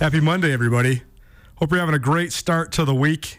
[0.00, 1.02] Happy Monday, everybody.
[1.56, 3.38] Hope you're having a great start to the week.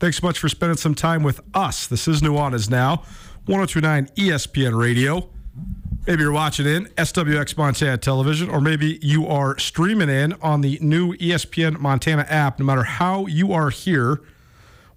[0.00, 1.86] Thanks so much for spending some time with us.
[1.86, 3.04] This is Nuanez Now,
[3.46, 5.30] 1029 ESPN Radio.
[6.08, 10.80] Maybe you're watching in SWX Montana Television, or maybe you are streaming in on the
[10.82, 12.58] new ESPN Montana app.
[12.58, 14.20] No matter how you are here,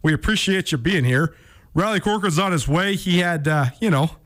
[0.01, 1.35] we appreciate you being here.
[1.75, 2.95] Riley Corcoran's on his way.
[2.95, 4.17] He had, uh, you know,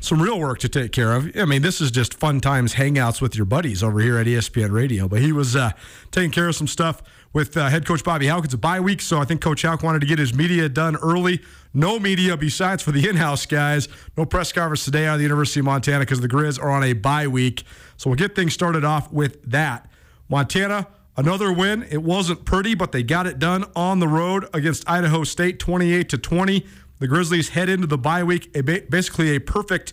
[0.00, 1.36] some real work to take care of.
[1.36, 4.70] I mean, this is just fun times hangouts with your buddies over here at ESPN
[4.70, 5.08] Radio.
[5.08, 5.72] But he was uh,
[6.10, 8.44] taking care of some stuff with uh, head coach Bobby Hauck.
[8.44, 10.96] It's a bye week, so I think Coach Hauck wanted to get his media done
[10.96, 11.40] early.
[11.74, 13.88] No media besides for the in-house guys.
[14.16, 16.84] No press conference today out of the University of Montana because the Grizz are on
[16.84, 17.64] a bye week.
[17.96, 19.90] So we'll get things started off with that.
[20.28, 20.86] Montana,
[21.16, 21.86] another win.
[21.90, 26.08] It wasn't pretty, but they got it done on the road against Idaho State, 28
[26.10, 26.66] to 20.
[26.98, 28.52] The Grizzlies head into the bye week,
[28.90, 29.92] basically a perfect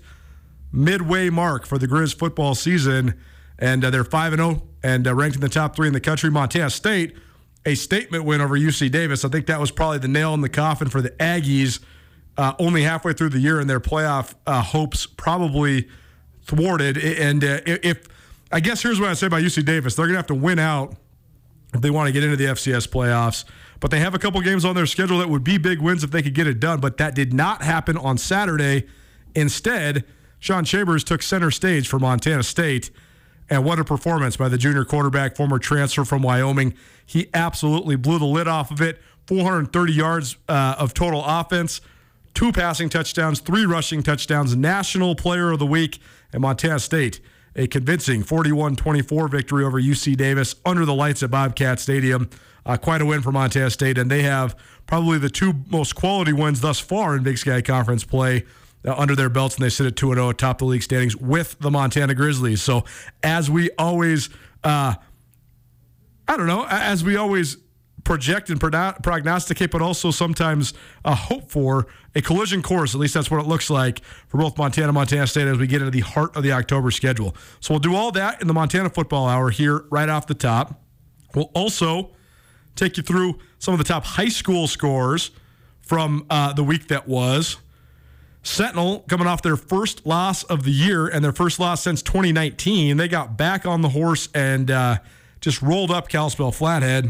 [0.72, 3.20] midway mark for the Grizz football season,
[3.58, 6.00] and uh, they're five and zero and uh, ranked in the top three in the
[6.00, 6.30] country.
[6.30, 7.16] Montana State,
[7.66, 9.24] a statement win over UC Davis.
[9.24, 11.80] I think that was probably the nail in the coffin for the Aggies.
[12.38, 15.88] Uh, only halfway through the year, and their playoff uh, hopes probably
[16.44, 16.98] thwarted.
[16.98, 18.08] And uh, if
[18.52, 20.96] I guess here's what I say about UC Davis, they're gonna have to win out
[21.76, 23.44] if they want to get into the FCS playoffs.
[23.80, 26.10] But they have a couple games on their schedule that would be big wins if
[26.10, 26.80] they could get it done.
[26.80, 28.88] But that did not happen on Saturday.
[29.36, 30.06] Instead,
[30.40, 32.90] Sean Chambers took center stage for Montana State.
[33.50, 36.74] And what a performance by the junior quarterback, former transfer from Wyoming.
[37.06, 39.00] He absolutely blew the lid off of it.
[39.28, 41.82] 430 yards uh, of total offense,
[42.34, 46.00] two passing touchdowns, three rushing touchdowns, national player of the week,
[46.32, 47.20] and Montana State
[47.56, 52.30] a convincing 41 24 victory over UC Davis under the lights at Bobcat Stadium.
[52.66, 54.58] Uh, quite a win for Montana State, and they have
[54.88, 58.44] probably the two most quality wins thus far in Big Sky Conference play.
[58.88, 61.58] Uh, under their belts, and they sit at 2 0 atop the league standings with
[61.60, 62.62] the Montana Grizzlies.
[62.62, 62.86] So,
[63.24, 64.30] as we always,
[64.64, 64.94] uh,
[66.28, 67.58] I don't know, as we always
[68.06, 70.74] project and prognosticate, but also sometimes
[71.04, 72.94] uh, hope for a collision course.
[72.94, 75.68] At least that's what it looks like for both Montana and Montana State as we
[75.68, 77.36] get into the heart of the October schedule.
[77.60, 80.82] So we'll do all that in the Montana Football Hour here right off the top.
[81.34, 82.12] We'll also
[82.76, 85.32] take you through some of the top high school scores
[85.82, 87.58] from uh, the week that was.
[88.44, 92.96] Sentinel coming off their first loss of the year and their first loss since 2019.
[92.98, 95.00] They got back on the horse and uh,
[95.42, 97.10] just rolled up Kalispell Flathead.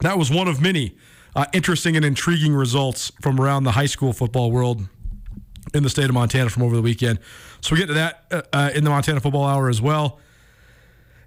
[0.00, 0.96] That was one of many
[1.36, 4.88] uh, interesting and intriguing results from around the high school football world
[5.74, 7.18] in the state of Montana from over the weekend.
[7.60, 10.18] So we get to that uh, uh, in the Montana Football Hour as well.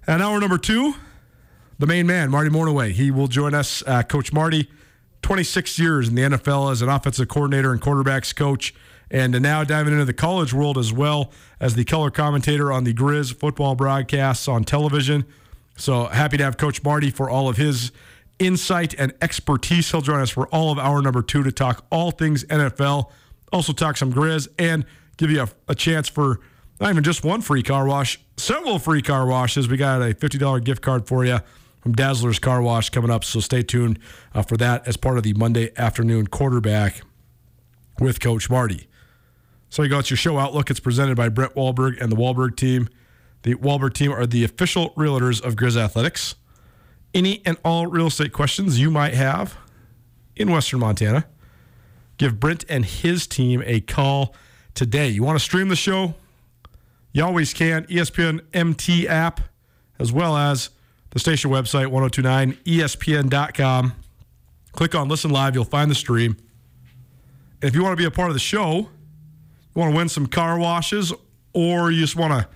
[0.06, 0.94] And hour number two,
[1.78, 2.92] the main man, Marty Mornhinweg.
[2.92, 3.82] He will join us.
[3.86, 4.68] Uh, Coach Marty
[5.22, 8.74] 26 years in the NFL as an offensive coordinator and quarterbacks coach,
[9.10, 12.92] and now diving into the college world as well as the color commentator on the
[12.92, 15.24] Grizz football broadcasts on television.
[15.76, 17.90] So happy to have Coach Marty for all of his
[18.38, 19.90] insight and expertise.
[19.90, 23.10] He'll join us for all of hour number two to talk all things NFL,
[23.52, 24.84] also talk some Grizz, and
[25.16, 26.40] give you a, a chance for
[26.80, 29.68] not even just one free car wash, several free car washes.
[29.68, 31.38] We got a $50 gift card for you
[31.84, 33.24] from Dazzler's Car Wash coming up.
[33.24, 33.98] So stay tuned
[34.34, 37.02] uh, for that as part of the Monday afternoon quarterback
[38.00, 38.88] with Coach Marty.
[39.68, 40.70] So you got your show outlook.
[40.70, 42.88] It's presented by Brett Wahlberg and the Wahlberg team.
[43.42, 46.36] The Wahlberg team are the official realtors of Grizz Athletics.
[47.14, 49.56] Any and all real estate questions you might have
[50.36, 51.24] in Western Montana,
[52.18, 54.34] give Brent and his team a call
[54.74, 55.08] today.
[55.08, 56.14] You want to stream the show?
[57.12, 57.84] You always can.
[57.84, 59.40] ESPN MT app,
[60.00, 60.70] as well as
[61.10, 63.92] the station website, 1029ESPN.com.
[64.72, 65.54] Click on Listen Live.
[65.54, 66.36] You'll find the stream.
[67.62, 68.88] And if you want to be a part of the show, you
[69.76, 71.12] want to win some car washes,
[71.52, 72.48] or you just want to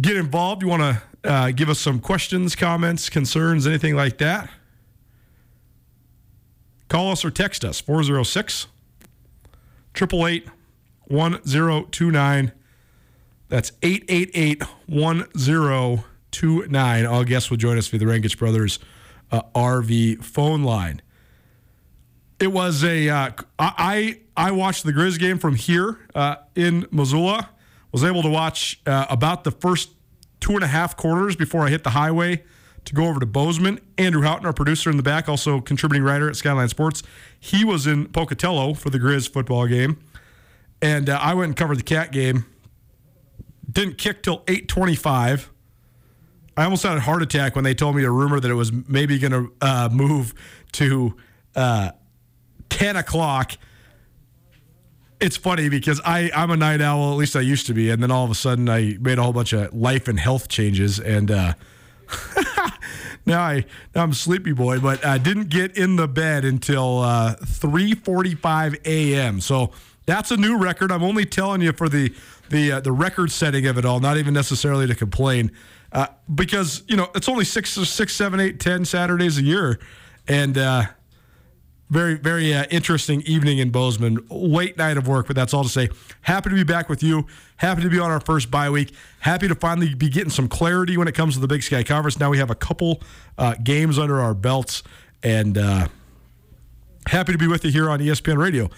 [0.00, 4.50] get involved, you want to uh, give us some questions, comments, concerns, anything like that,
[6.88, 8.66] call us or text us 406
[9.94, 10.48] 888
[11.06, 12.52] 1029.
[13.48, 17.06] That's 888 1029.
[17.06, 18.78] All guests will join us via the Rangich Brothers
[19.30, 21.02] uh, RV phone line.
[22.40, 23.08] It was a.
[23.08, 27.50] Uh, I I watched the Grizz game from here uh, in Missoula.
[27.92, 29.90] Was able to watch uh, about the first
[30.42, 32.42] two and a half quarters before I hit the highway
[32.84, 33.80] to go over to Bozeman.
[33.96, 37.02] Andrew Houghton, our producer in the back, also contributing writer at Skyline Sports.
[37.38, 39.98] He was in Pocatello for the Grizz football game,
[40.82, 42.44] and uh, I went and covered the Cat game.
[43.70, 45.48] Didn't kick till eight twenty-five.
[46.56, 48.72] I almost had a heart attack when they told me a rumor that it was
[48.72, 50.34] maybe going to uh, move
[50.72, 51.16] to
[51.56, 51.92] uh,
[52.68, 53.52] 10 o'clock.
[55.22, 57.90] It's funny because I, I'm a night owl, at least I used to be.
[57.90, 60.48] And then all of a sudden, I made a whole bunch of life and health
[60.48, 60.98] changes.
[60.98, 61.54] And uh,
[63.24, 63.64] now, I,
[63.94, 69.40] now I'm sleepy boy, but I didn't get in the bed until uh, 3.45 a.m.
[69.40, 69.70] So
[70.06, 70.90] that's a new record.
[70.90, 72.12] I'm only telling you for the,
[72.50, 75.52] the, uh, the record setting of it all, not even necessarily to complain.
[75.92, 79.78] Uh, because you know it's only six, six, seven, eight, ten Saturdays a year,
[80.26, 80.84] and uh,
[81.92, 84.18] very, very uh, interesting evening in Bozeman.
[84.30, 85.90] Late night of work, but that's all to say.
[86.22, 87.26] Happy to be back with you.
[87.58, 88.94] Happy to be on our first bye week.
[89.20, 92.18] Happy to finally be getting some clarity when it comes to the Big Sky Conference.
[92.18, 93.02] Now we have a couple
[93.36, 94.82] uh, games under our belts,
[95.22, 95.88] and uh,
[97.08, 98.70] happy to be with you here on ESPN Radio.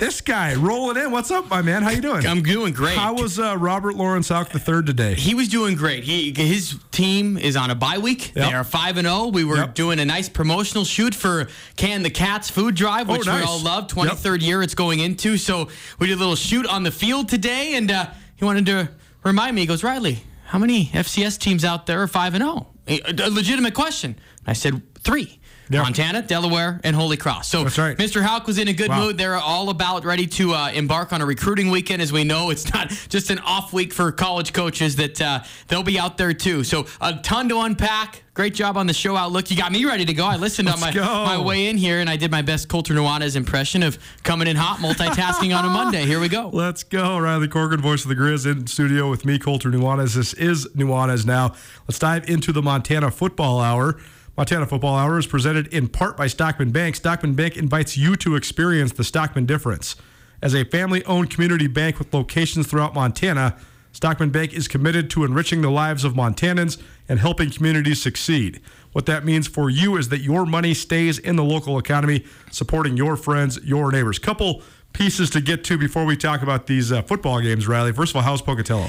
[0.00, 1.10] This guy rolling in.
[1.10, 1.82] What's up, my man?
[1.82, 2.26] How you doing?
[2.26, 2.96] I'm doing great.
[2.96, 5.12] How was uh, Robert Lawrence Hauck the third today?
[5.14, 6.04] he was doing great.
[6.04, 8.28] He his team is on a bye week.
[8.34, 8.34] Yep.
[8.48, 9.26] They are five and zero.
[9.26, 9.74] We were Yep.
[9.74, 13.42] doing a nice promotional shoot for Can the Cats food drive, Oh, which nice.
[13.42, 13.88] we all love.
[13.88, 15.36] Twenty third year it's going into.
[15.36, 15.68] So
[15.98, 18.06] we did a little shoot on the field today, and uh,
[18.36, 18.88] he wanted to
[19.22, 19.60] remind me.
[19.60, 22.68] He goes, Riley, how many FCS teams out there are five and zero?
[22.88, 24.16] A legitimate question.
[24.46, 25.39] I said three.
[25.70, 25.82] Yeah.
[25.82, 27.48] Montana, Delaware, and Holy Cross.
[27.48, 27.96] So That's right.
[27.96, 28.22] Mr.
[28.22, 29.04] Hauck was in a good Wow.
[29.06, 29.18] mood.
[29.18, 32.02] They're all about ready to uh, embark on a recruiting weekend.
[32.02, 35.84] As we know, it's not just an off week for college coaches, that uh, they'll
[35.84, 36.64] be out there too.
[36.64, 38.24] So a ton to unpack.
[38.34, 39.50] Great job on the show outlook.
[39.50, 40.24] You got me ready to go.
[40.24, 41.04] I listened on my, Let's go.
[41.04, 44.56] my way in here, and I did my best Colter Nuanez impression of coming in
[44.56, 46.04] hot, multitasking on a Monday.
[46.06, 46.48] Here we go.
[46.52, 47.18] Let's go.
[47.18, 50.14] Riley Corcoran, voice of the Grizz, in studio with me, Colter Nuanez.
[50.14, 51.54] This is Nuanez now.
[51.86, 53.98] Let's dive into the Montana Football Hour.
[54.40, 56.96] Montana Football Hour is presented in part by Stockman Bank.
[56.96, 59.96] Stockman Bank invites you to experience the Stockman difference.
[60.40, 63.58] As a family owned community bank with locations throughout Montana,
[63.92, 68.62] Stockman Bank is committed to enriching the lives of Montanans and helping communities succeed.
[68.92, 72.96] What that means for you is that your money stays in the local economy, supporting
[72.96, 74.18] your friends, your neighbors.
[74.18, 74.62] Couple
[74.94, 77.92] pieces to get to before we talk about these uh, football games, Riley.
[77.92, 78.88] First of all, how's Pocatello?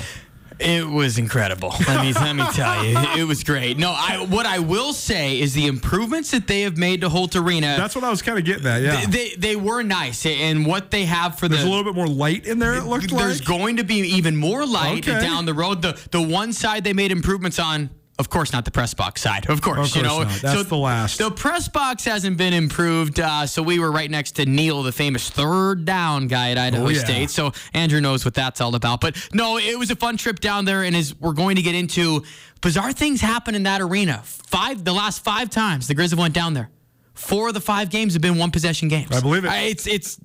[0.61, 1.73] It was incredible.
[1.87, 3.77] Let me let me tell you, it was great.
[3.77, 7.35] No, I what I will say is the improvements that they have made to Holt
[7.35, 7.75] Arena.
[7.77, 8.81] That's what I was kind of getting at.
[8.81, 11.95] Yeah, they they were nice, and what they have for there's the a little bit
[11.95, 12.75] more light in there.
[12.75, 13.47] It looked there's like.
[13.47, 15.19] going to be even more light Okay.
[15.19, 15.81] down the road.
[15.81, 17.89] The the one side they made improvements on.
[18.19, 19.49] Of course, not the press box side.
[19.49, 20.21] Of course, Of you know.
[20.23, 20.41] not.
[20.41, 21.17] That's the last.
[21.17, 24.91] The press box hasn't been improved, uh, so we were right next to Neil, the
[24.91, 26.99] famous third down guy at Idaho Oh, yeah.
[27.03, 27.29] State.
[27.31, 29.01] So Andrew knows what that's all about.
[29.01, 31.73] But no, it was a fun trip down there, and as we're going to get
[31.73, 32.23] into
[32.61, 34.21] bizarre things happen in that arena.
[34.23, 36.69] Five, the last five times the Grizz have went down there.
[37.15, 39.11] Four of the five games have been one possession games.
[39.15, 39.49] I believe it.
[39.49, 40.19] Uh, It's it's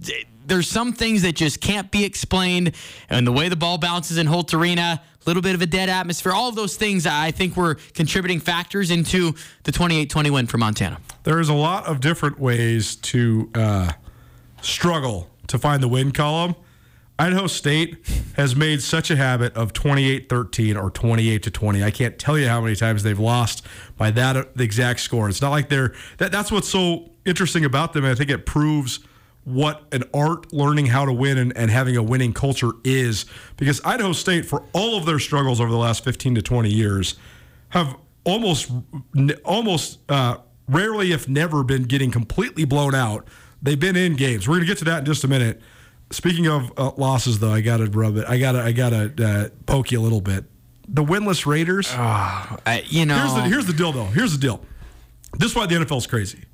[0.46, 2.72] there's some things that just can't be explained,
[3.08, 6.32] and the way the ball bounces in Holt Arena, little bit of a dead atmosphere.
[6.32, 10.98] All of those things I think were contributing factors into the 28-20 win for Montana.
[11.24, 13.92] There's a lot of different ways to uh,
[14.62, 16.54] struggle to find the win column.
[17.18, 18.06] Idaho State
[18.36, 21.82] has made such a habit of 28-13 or 28 to 20.
[21.82, 23.66] I can't tell you how many times they've lost
[23.96, 25.28] by that exact score.
[25.28, 28.04] It's not like they're that, that's what's so interesting about them.
[28.04, 29.00] I think it proves
[29.46, 33.26] what an art learning how to win and, and having a winning culture is
[33.56, 37.14] because Idaho State for all of their struggles over the last 15 to 20 years
[37.68, 38.72] have almost
[39.44, 40.38] almost uh,
[40.68, 43.28] rarely if never been getting completely blown out.
[43.62, 44.48] They've been in games.
[44.48, 45.62] We're going to get to that in just a minute.
[46.10, 48.26] Speaking of uh, losses, though, I got to rub it.
[48.28, 50.44] I got to I got to uh, poke you a little bit.
[50.88, 51.88] The winless Raiders.
[51.92, 54.06] Uh, you know, Here's the here's the deal, though.
[54.06, 54.60] Here's the deal.
[55.38, 56.44] This is why the NFL is crazy.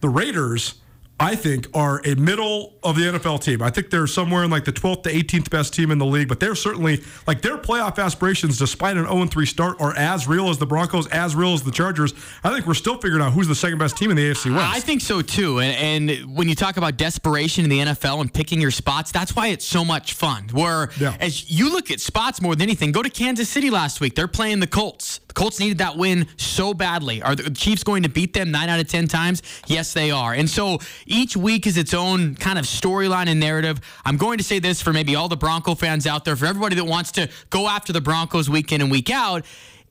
[0.00, 0.74] The Raiders,
[1.18, 3.62] I think, are a middle of the NFL team.
[3.62, 6.28] I think they're somewhere in like the 12th to 18th best team in the league,
[6.28, 10.50] but they're certainly like their playoff aspirations, despite an 0 3 start, are as real
[10.50, 12.12] as the Broncos, as real as the Chargers.
[12.44, 14.76] I think we're still figuring out who's the second best team in the AFC West.
[14.76, 15.60] I think so too.
[15.60, 19.34] And, and when you talk about desperation in the NFL and picking your spots, that's
[19.34, 20.48] why it's so much fun.
[20.52, 21.16] Where Yeah.
[21.18, 24.16] as you look at spots more than anything, go to Kansas City last week.
[24.16, 25.20] They're playing the Colts.
[25.36, 27.22] Colts needed that win so badly.
[27.22, 29.42] Are the Chiefs going to beat them nine out of ten times?
[29.66, 30.32] Yes, they are.
[30.32, 33.78] And so each week is its own kind of storyline and narrative.
[34.06, 36.74] I'm going to say this for maybe all the Bronco fans out there, for everybody
[36.76, 39.44] that wants to go after the Broncos week in and week out,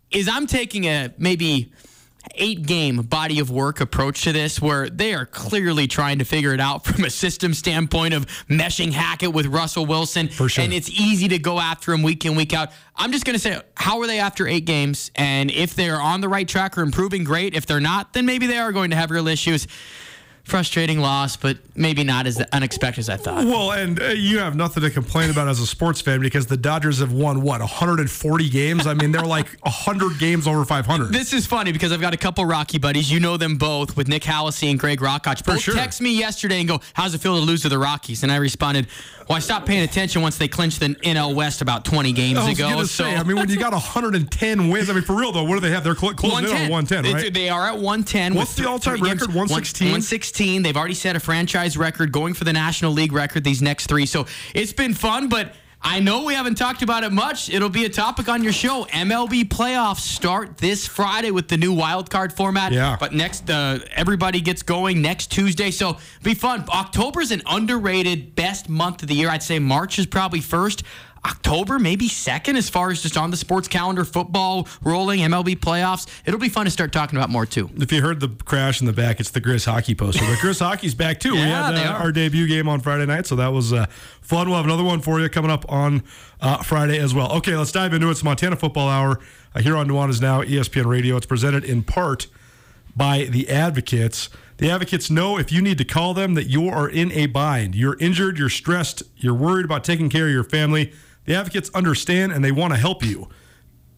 [0.09, 1.71] is I'm taking a maybe
[2.35, 6.53] eight game body of work approach to this where they are clearly trying to figure
[6.53, 10.27] it out from a system standpoint of meshing Hackett with Russell Wilson.
[10.27, 10.63] For sure.
[10.63, 12.71] And it's easy to go after him week in, week out.
[12.95, 15.11] I'm just going to say, how are they after eight games?
[15.15, 17.53] And if they're on the right track or improving, great.
[17.53, 19.67] If they're not, then maybe they are going to have real issues.
[20.45, 23.45] Frustrating loss, but maybe not as unexpected as I thought.
[23.45, 26.55] Well, and uh, you have nothing to complain about as a sports fan because the
[26.55, 28.85] Dodgers have won what 140 games.
[28.85, 31.11] I mean, they're like 100 games over 500.
[31.11, 33.11] This is funny because I've got a couple Rocky buddies.
[33.11, 35.43] You know them both with Nick Hallisey and Greg Rockach.
[35.43, 35.73] Both sure.
[35.73, 38.35] text me yesterday and go, "How's it feel to lose to the Rockies?" And I
[38.35, 38.85] responded,
[39.27, 42.49] "Well, I stopped paying attention once they clinched the NL West about 20 games I
[42.49, 45.31] was ago." gonna say, I mean, when you got 110 wins, I mean, for real
[45.31, 45.83] though, what do they have?
[45.83, 47.33] They're cl- closing in on 110, right?
[47.33, 48.35] They are at 110.
[48.35, 49.29] What's the all-time record?
[49.33, 49.87] One- 116?
[50.35, 50.63] 116.
[50.63, 54.05] They've already set a franchise record, going for the National League record these next three.
[54.05, 55.53] So it's been fun, but.
[55.87, 57.47] I know we haven't talked about it much.
[57.47, 58.85] It'll be a topic on your show.
[58.85, 62.71] MLB playoffs start this Friday with the new wild card format.
[62.71, 62.97] Yeah.
[62.99, 66.65] But next, uh, everybody gets going next Tuesday, so be fun.
[66.69, 69.29] October's an underrated best month of the year.
[69.29, 70.81] I'd say March is probably first.
[71.25, 76.07] October, maybe second, as far as just on the sports calendar, football rolling, MLB playoffs.
[76.25, 77.69] It'll be fun to start talking about more too.
[77.77, 80.23] if you heard the crash in the back, it's the Grizz hockey poster.
[80.23, 81.33] But Grizz hockey's back too.
[81.33, 83.87] we Yeah, had they uh, our debut game on Friday night, so that was uh,
[84.21, 84.47] fun.
[84.47, 86.03] We'll have another one for you coming up on
[86.41, 87.31] uh, Friday as well.
[87.33, 88.11] Okay, let's dive into it.
[88.11, 89.19] It's Montana Football Hour
[89.55, 91.17] uh, here on Nuanez Now, ESPN Radio.
[91.17, 92.27] It's presented in part
[92.95, 94.29] by the Advocates.
[94.57, 97.75] The Advocates know if you need to call them that you are in a bind.
[97.75, 100.93] You're injured, you're stressed, you're worried about taking care of your family.
[101.25, 103.29] The Advocates understand and they want to help you.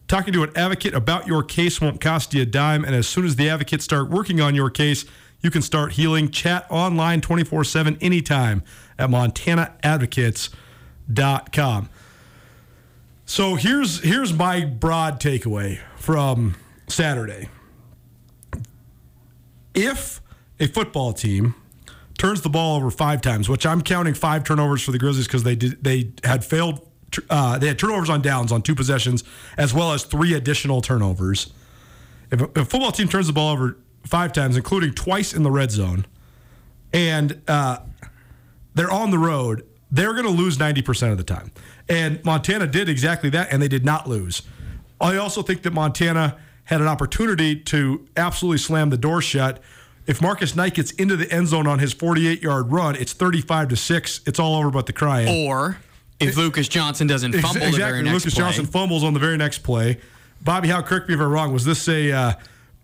[0.08, 3.26] Talking to an advocate about your case won't cost you a dime, and as soon
[3.26, 5.04] as the advocates start working on your case,
[5.40, 6.30] you can start healing.
[6.30, 8.62] Chat online 24 7 anytime
[8.98, 11.90] at montanaadvocates.com.
[13.26, 16.56] So here's here's my broad takeaway from
[16.88, 17.50] Saturday.
[19.74, 20.22] If
[20.58, 21.54] a football team
[22.16, 25.42] turns the ball over five times, which I'm counting five turnovers for the Grizzlies because
[25.42, 26.87] they they had failed.
[27.30, 29.24] Uh, they had turnovers on downs on two possessions,
[29.56, 31.52] as well as three additional turnovers.
[32.30, 35.70] If a, football team turns the ball over five times, including twice in the red
[35.70, 36.06] zone,
[36.92, 37.78] and uh,
[38.74, 41.50] they're on the road, they're going to lose 90% of the time.
[41.88, 44.42] And Montana did exactly that, and they did not lose.
[45.00, 49.62] I also think that Montana had an opportunity to absolutely slam the door shut.
[50.06, 53.68] If Marcus Knight gets into the end zone on his 48 yard run, it's 35
[53.68, 54.20] to 6.
[54.26, 55.46] It's all over but the crying.
[55.48, 55.78] Or
[56.20, 58.44] if Lucas Johnson doesn't fumble the very next Lucas play.
[58.44, 59.98] Johnson fumbles on the very next play.
[60.40, 61.52] Bobby Hauck, correct me if I'm wrong.
[61.52, 62.32] Was this a uh,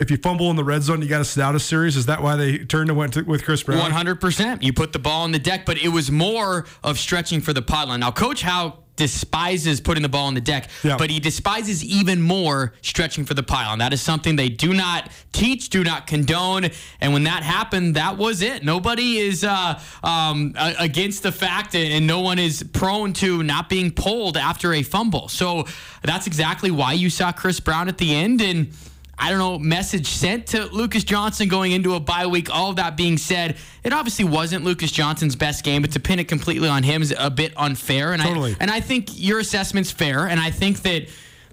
[0.00, 1.96] if you fumble in the red zone, you got to sit out a series?
[1.96, 3.78] Is that why they turned and went to, with Chris Brown?
[3.78, 4.62] One hundred percent.
[4.62, 7.62] You put the ball on the deck, but it was more of stretching for the
[7.62, 8.00] pylon.
[8.00, 10.96] Now, Coach Hauck despises putting the ball on the deck, Yeah.
[10.96, 13.78] but he despises even more stretching for the pylon.
[13.80, 16.70] That is something they do not teach, do not condone.
[17.00, 18.62] And when that happened, that was it.
[18.64, 23.90] Nobody is uh, um, against the fact, and no one is prone to not being
[23.90, 25.28] pulled after a fumble.
[25.28, 25.66] So
[26.02, 28.72] that's exactly why you saw Chris Brown at the end, and.
[29.18, 32.52] I don't know, message sent to Lucas Johnson going into a bye week.
[32.54, 36.18] All of that being said, it obviously wasn't Lucas Johnson's best game, but to pin
[36.18, 38.12] it completely on him is a bit unfair.
[38.12, 38.52] And Totally.
[38.52, 40.26] I and I think your assessment's fair.
[40.26, 41.08] And I think that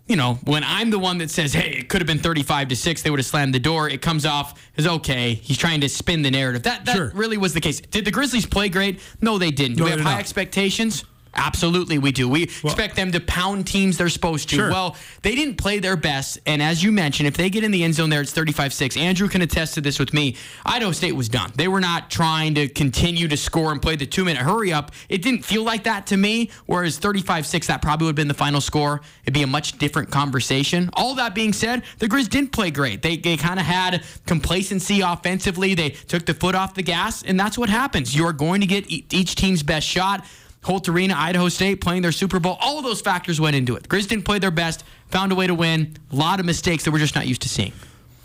[0.07, 2.75] you know, when I'm the one that says, hey, it could have been 35 to
[2.75, 5.35] 6, they would have slammed the door, it comes off as okay.
[5.35, 6.63] He's trying to spin the narrative.
[6.63, 7.11] That, that Sure.
[7.15, 7.79] really was the case.
[7.79, 8.99] Did the Grizzlies play great?
[9.21, 9.77] No, they didn't.
[9.77, 10.19] Do No, we they have high not.
[10.19, 11.05] expectations?
[11.33, 12.27] Absolutely, we do.
[12.27, 14.55] We expect them to pound teams they're supposed to.
[14.55, 14.69] Sure.
[14.69, 16.39] Well, they didn't play their best.
[16.45, 18.97] And as you mentioned, if they get in the end zone there, it's 35 6.
[18.97, 20.35] Andrew can attest to this with me.
[20.65, 21.51] Idaho State was done.
[21.55, 24.91] They were not trying to continue to score and play the two minute hurry up.
[25.07, 26.51] It didn't feel like that to me.
[26.65, 29.01] Whereas 35 6, that probably would have been the final score.
[29.23, 30.89] It'd be a much different conversation.
[30.93, 33.01] All that being said, the Grizz didn't play great.
[33.01, 35.75] They, they kind of had complacency offensively.
[35.75, 38.15] They took the foot off the gas, and that's what happens.
[38.15, 40.25] You're going to get each team's best shot.
[40.63, 42.57] Holt Arena, Idaho State playing their Super Bowl.
[42.61, 43.83] All of those factors went into it.
[43.83, 45.97] The Grizz didn't play their best, found a way to win.
[46.11, 47.73] A lot of mistakes that we're just not used to seeing.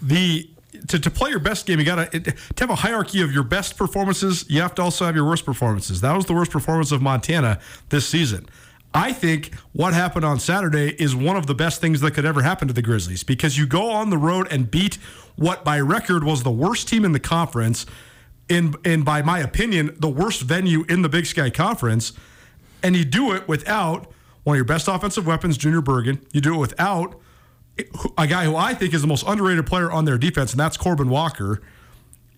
[0.03, 0.49] the
[0.89, 3.43] to, to play your best game, you got to to have a hierarchy of your
[3.43, 4.45] best performances.
[4.49, 6.03] You have to also have your worst performances.
[6.03, 8.47] That was the worst performance of Montana this season.
[8.95, 12.43] I think what happened on Saturday is one of the best things that could ever
[12.43, 14.99] happen to the Grizzlies because you go on the road and beat
[15.37, 17.85] what by record was the worst team in the conference,
[18.49, 22.13] in and by my opinion, the worst venue in the Big Sky Conference,
[22.83, 24.11] and you do it without
[24.45, 26.25] one of your best offensive weapons, Junior Bergen.
[26.33, 27.21] You do it without
[28.17, 30.77] a guy who I think is the most underrated player on their defense, and that's
[30.77, 31.61] Corbin Walker.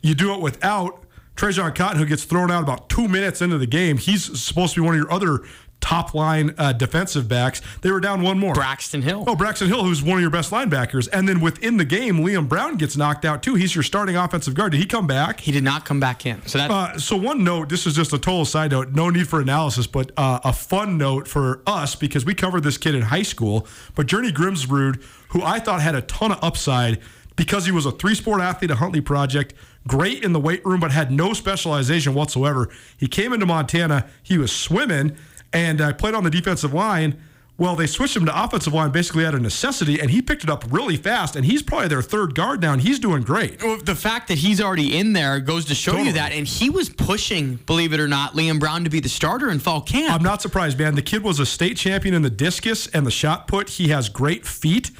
[0.02, 1.04] You do it without
[1.36, 3.98] Trajan Cotton, who gets thrown out about two minutes into the game.
[3.98, 5.44] He's supposed to be one of your other
[5.80, 7.62] top line uh, defensive backs.
[7.82, 8.52] They were down one more.
[8.54, 9.24] Braxton Hill.
[9.26, 11.08] Oh, Braxton Hill, who's one of your best linebackers.
[11.12, 13.54] And then within the game, Liam Brown gets knocked out too.
[13.54, 14.72] He's your starting offensive guard.
[14.72, 15.40] Did he come back?
[15.40, 16.44] He did not come back in.
[16.46, 19.28] So that Uh, so one note, this is just a total side note, no need
[19.28, 23.02] for analysis, but uh, a fun note for us because we covered this kid in
[23.02, 23.66] high school.
[23.94, 27.00] But Journey Grimsrud, who I thought had a ton of upside
[27.36, 29.54] because he was a three-sport athlete at Huntley Project,
[29.86, 32.68] great in the weight room, but had no specialization whatsoever.
[32.96, 35.16] He came into Montana, he was swimming,
[35.52, 37.20] and uh, played on the defensive line.
[37.56, 40.50] Well, they switched him to offensive line basically out of necessity, and he picked it
[40.50, 41.34] up really fast.
[41.34, 43.60] And he's probably their third guard now, and he's doing great.
[43.60, 46.08] Well, the fact that he's already in there goes to show Totally.
[46.10, 46.30] you that.
[46.30, 49.58] And he was pushing, believe it or not, Liam Brown to be the starter in
[49.58, 50.14] fall camp.
[50.14, 50.94] I'm not surprised, man.
[50.94, 53.70] The kid was a state champion in the discus and the shot put.
[53.70, 54.92] He has great feet.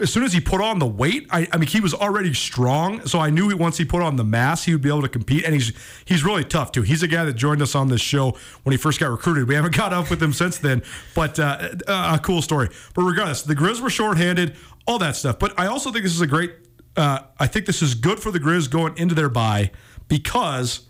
[0.00, 3.04] As soon as he put on the weight, I, I mean, he was already strong.
[3.06, 5.44] So I knew once he put on the mass, he would be able to compete.
[5.44, 5.72] And he's
[6.04, 6.82] he's really tough too.
[6.82, 9.48] He's a guy that joined us on this show when he first got recruited.
[9.48, 10.82] We haven't caught up with him since then,
[11.14, 12.68] but uh, a cool story.
[12.94, 14.54] But regardless, the Grizz were shorthanded,
[14.86, 15.38] all that stuff.
[15.40, 16.52] But I also think this is a great.
[16.96, 19.70] Uh, I think this is good for the Grizz going into their bye
[20.08, 20.88] because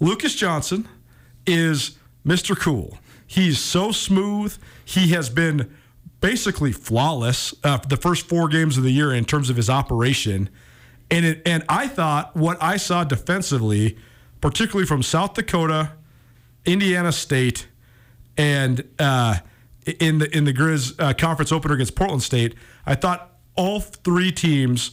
[0.00, 0.88] Lucas Johnson
[1.46, 2.58] is Mr.
[2.58, 2.98] Cool.
[3.26, 4.56] He's so smooth.
[4.84, 5.74] He has been
[6.24, 10.48] basically flawless uh, the first four games of the year in terms of his operation.
[11.10, 13.98] And it, and I thought what I saw defensively,
[14.40, 15.92] particularly from South Dakota,
[16.64, 17.66] Indiana State,
[18.38, 19.34] and uh,
[20.00, 22.54] in the in the Grizz uh, conference opener against Portland State,
[22.86, 24.92] I thought all three teams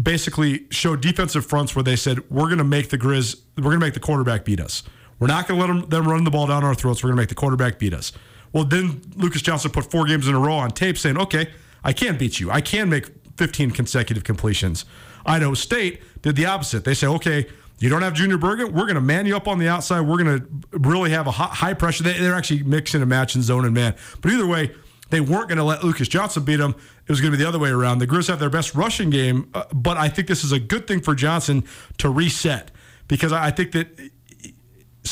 [0.00, 3.80] basically showed defensive fronts where they said we're going to make the Grizz, we're going
[3.80, 4.82] to make the quarterback beat us.
[5.18, 7.02] We're not going to let them, them run the ball down our throats.
[7.02, 8.12] We're going to make the quarterback beat us.
[8.52, 11.50] Well, then Lucas Johnson put four games in a row on tape saying, okay,
[11.82, 12.50] I can beat you.
[12.50, 14.84] I can make 15 consecutive completions.
[15.24, 16.84] Idaho State did the opposite.
[16.84, 17.46] They say, okay,
[17.78, 18.72] you don't have Junior Bergen.
[18.72, 20.02] We're going to man you up on the outside.
[20.02, 22.04] We're going to really have a high pressure.
[22.04, 23.94] They, they're actually mixing and matching zone and man.
[24.20, 24.70] But either way,
[25.10, 26.74] they weren't going to let Lucas Johnson beat them.
[27.06, 27.98] It was going to be the other way around.
[27.98, 30.86] The Grizz have their best rushing game, uh, but I think this is a good
[30.86, 31.64] thing for Johnson
[31.98, 32.70] to reset
[33.08, 34.10] because I think that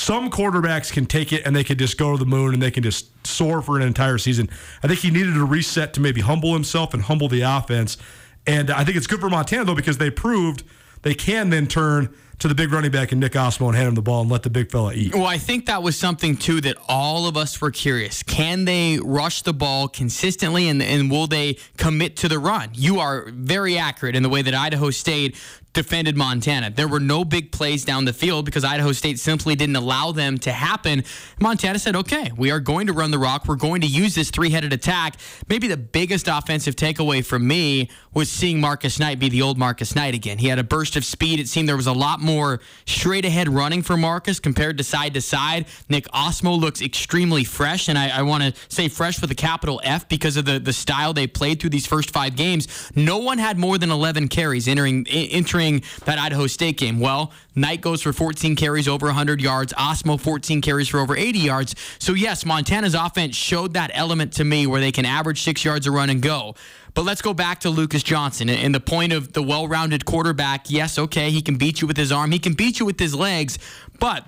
[0.01, 2.71] some quarterbacks can take it and they can just go to the moon and they
[2.71, 4.49] can just soar for an entire season.
[4.83, 7.99] I think he needed a reset to maybe humble himself and humble the offense.
[8.47, 10.65] And I think it's good for Montana, though, because they proved
[11.03, 13.95] they can then turn to the big running back and Nick Ostmo and hand him
[13.95, 15.15] the ball and let the big fella eat.
[15.15, 18.23] Well, I think that was something too that all of us were curious.
[18.23, 22.71] Can they rush the ball consistently and, and will they commit to the run?
[22.73, 25.37] You are very accurate in the way that Idaho State
[25.73, 26.71] defended Montana.
[26.71, 30.39] There were no big plays down the field because Idaho State simply didn't allow them
[30.39, 31.05] to happen.
[31.41, 33.47] Montana said, okay, we are going to run the rock.
[33.47, 35.17] We're going to use this three headed attack.
[35.49, 39.95] Maybe the biggest offensive takeaway for me was seeing Marcus Knight be the old Marcus
[39.95, 40.39] Knight again.
[40.39, 41.39] He had a burst of speed.
[41.39, 45.15] It seemed there was a lot more straight ahead running for Marcus compared to side
[45.15, 45.67] to side.
[45.89, 49.81] Nick Ostmo looks extremely fresh, and I, I want to say fresh with a capital
[49.85, 52.91] F because of the, the style they played through these first five games.
[52.97, 55.31] No one had more than 11 carries entering e-
[55.69, 56.99] that Idaho State game.
[56.99, 59.73] Well, Knight goes for 14 carries over 100 yards.
[59.75, 61.75] Ostmo 14 carries for over 80 yards.
[61.99, 65.87] So yes, Montana's offense showed that element to me where they can average six yards
[65.87, 66.55] a run and go.
[66.95, 70.71] But let's go back to Lucas Johnson and and the point of the well-rounded quarterback.
[70.71, 73.17] Yes, okay, he can beat you with his arm, he can beat you with his
[73.17, 73.59] legs,
[73.99, 74.25] but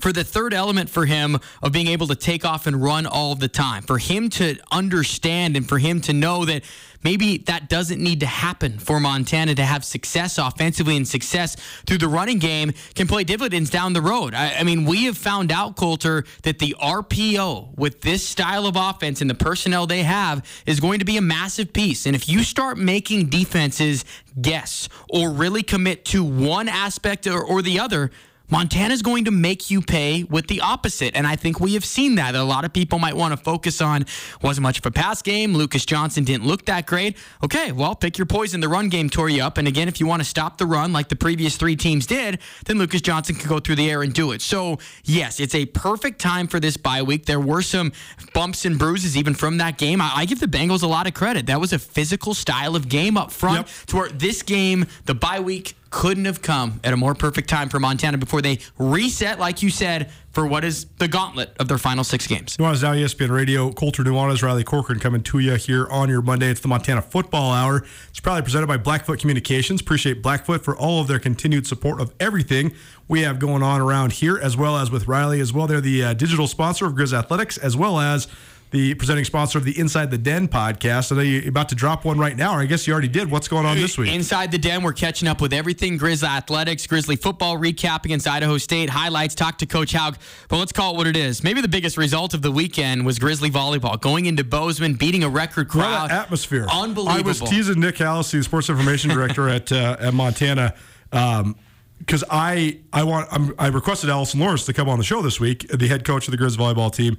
[0.00, 3.34] for the third element for him of being able to take off and run all
[3.34, 6.62] the time, for him to understand and for him to know that
[7.04, 11.56] maybe that doesn't need to happen for Montana to have success offensively and success
[11.86, 14.34] through the running game can play dividends down the road.
[14.34, 18.76] I, I mean, we have found out, Colter, that the RPO with this style of
[18.76, 22.06] offense and the personnel they have is going to be a massive piece.
[22.06, 24.04] And if you start making defenses
[24.40, 28.10] guess or really commit to one aspect or, or the other,
[28.50, 31.14] Montana's going to make you pay with the opposite.
[31.14, 32.34] And I think we have seen that.
[32.34, 34.06] A lot of people might want to focus on
[34.42, 35.54] wasn't much of a pass game.
[35.54, 37.16] Lucas Johnson didn't look that great.
[37.44, 38.60] Okay, well, pick your poison.
[38.60, 39.58] The run game tore you up.
[39.58, 42.38] And again, if you want to stop the run like the previous three teams did,
[42.66, 44.40] then Lucas Johnson can go through the air and do it.
[44.40, 47.26] So, yes, it's a perfect time for this bye week.
[47.26, 47.92] There were some
[48.32, 50.00] bumps and bruises even from that game.
[50.00, 51.46] I, I give the Bengals a lot of credit.
[51.46, 53.68] That was a physical style of game up front Yep.
[53.88, 57.68] to where this game, the bye week, couldn't have come at a more perfect time
[57.68, 61.78] for Montana before they reset, like you said, for what is the gauntlet of their
[61.78, 62.56] final six games.
[62.58, 63.72] Nuanez Now ESPN Radio.
[63.72, 66.48] Colter Nuanez, Riley Corcoran coming to you here on your Monday.
[66.48, 67.84] It's the Montana Football Hour.
[68.10, 69.80] It's probably presented by Blackfoot Communications.
[69.80, 72.72] Appreciate Blackfoot for all of their continued support of everything
[73.08, 75.66] we have going on around here, as well as with Riley as well.
[75.66, 78.28] They're the uh, digital sponsor of Grizz Athletics, as well as
[78.70, 81.10] the presenting sponsor of the Inside the Den podcast.
[81.12, 83.30] I know you're about to drop one right now, or I guess you already did.
[83.30, 84.12] What's going on this week?
[84.12, 88.58] Inside the den, we're catching up with everything Grizzly athletics, Grizzly football recap against Idaho
[88.58, 90.18] State, highlights, talk to Coach Hauck.
[90.48, 91.42] But let's call it what it is.
[91.42, 95.28] Maybe the biggest result of the weekend was Grizzly volleyball going into Bozeman, beating a
[95.28, 96.10] record What crowd.
[96.10, 96.66] an atmosphere.
[96.70, 97.24] Unbelievable.
[97.24, 100.74] I was teasing Nick Hallisey, the sports information director at uh, at Montana,
[101.10, 105.40] because I I want I'm, I requested Allison Lawrence to come on the show this
[105.40, 107.16] week, the head coach of the Grizz volleyball team,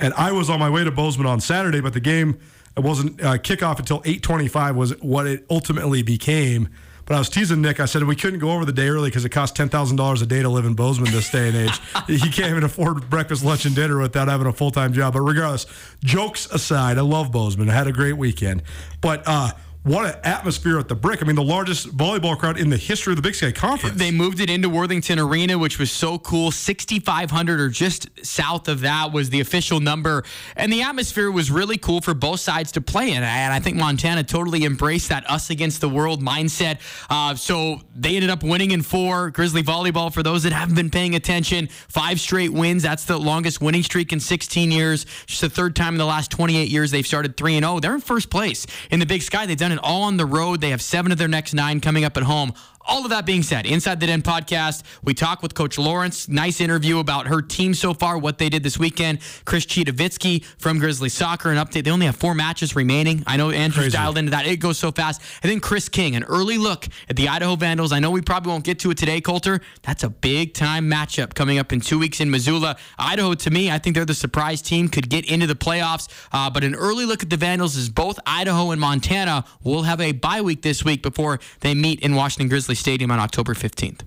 [0.00, 2.38] and I was on my way to Bozeman on Saturday, but the game
[2.76, 6.68] it wasn't uh, kickoff until 8:25 was what it ultimately became.
[7.04, 7.80] But I was teasing Nick.
[7.80, 10.22] I said we couldn't go over the day early because it costs ten thousand dollars
[10.22, 11.80] a day to live in Bozeman this day and age.
[12.06, 15.12] he can't even afford breakfast, lunch, and dinner without having a full time job.
[15.14, 15.66] But regardless,
[16.04, 17.68] jokes aside, I love Bozeman.
[17.68, 18.62] I had a great weekend.
[19.00, 19.50] But uh,
[19.84, 21.22] what an atmosphere at the Brick!
[21.22, 23.98] I mean, the largest volleyball crowd in the history of the Big Sky Conference.
[23.98, 26.52] They moved it into Worthington Arena, which was so cool.
[26.52, 30.22] 6,500 or just south of that was the official number.
[30.54, 33.24] And the atmosphere was really cool for both sides to play in.
[33.24, 36.78] And I think Montana totally embraced that us against the world mindset.
[37.10, 39.30] Uh, so they ended up winning in four.
[39.30, 42.84] Grizzly volleyball, for those that haven't been paying attention, five straight wins.
[42.84, 45.06] That's the longest winning streak in 16 years.
[45.26, 47.80] Just the third time in the last 28 years they've started 3 and 0.
[47.80, 49.44] They're in first place in the Big Sky.
[49.44, 50.60] They've done it all on the road.
[50.60, 52.52] They have seven of their next nine coming up at home.
[52.86, 56.28] All of that being said, Inside the Den podcast, we talk with Coach Lawrence.
[56.28, 59.20] Nice interview about her team so far, what they did this weekend.
[59.44, 61.84] Chris Citowicki from Grizzly Soccer, an update.
[61.84, 63.22] They only have four matches remaining.
[63.26, 63.96] I know Andrew's Crazy.
[63.96, 64.46] dialed into that.
[64.46, 65.22] It goes so fast.
[65.42, 67.92] And then Chris King, an early look at the Idaho Vandals.
[67.92, 69.60] I know we probably won't get to it today, Colter.
[69.82, 72.76] That's a big time matchup coming up in two weeks in Missoula.
[72.98, 76.08] Idaho, to me, I think they're the surprise team, could get into the playoffs.
[76.32, 80.00] Uh, but an early look at the Vandals is both Idaho and Montana will have
[80.00, 84.02] a bye week this week before they meet in Washington Grizzly Stadium on October 15th.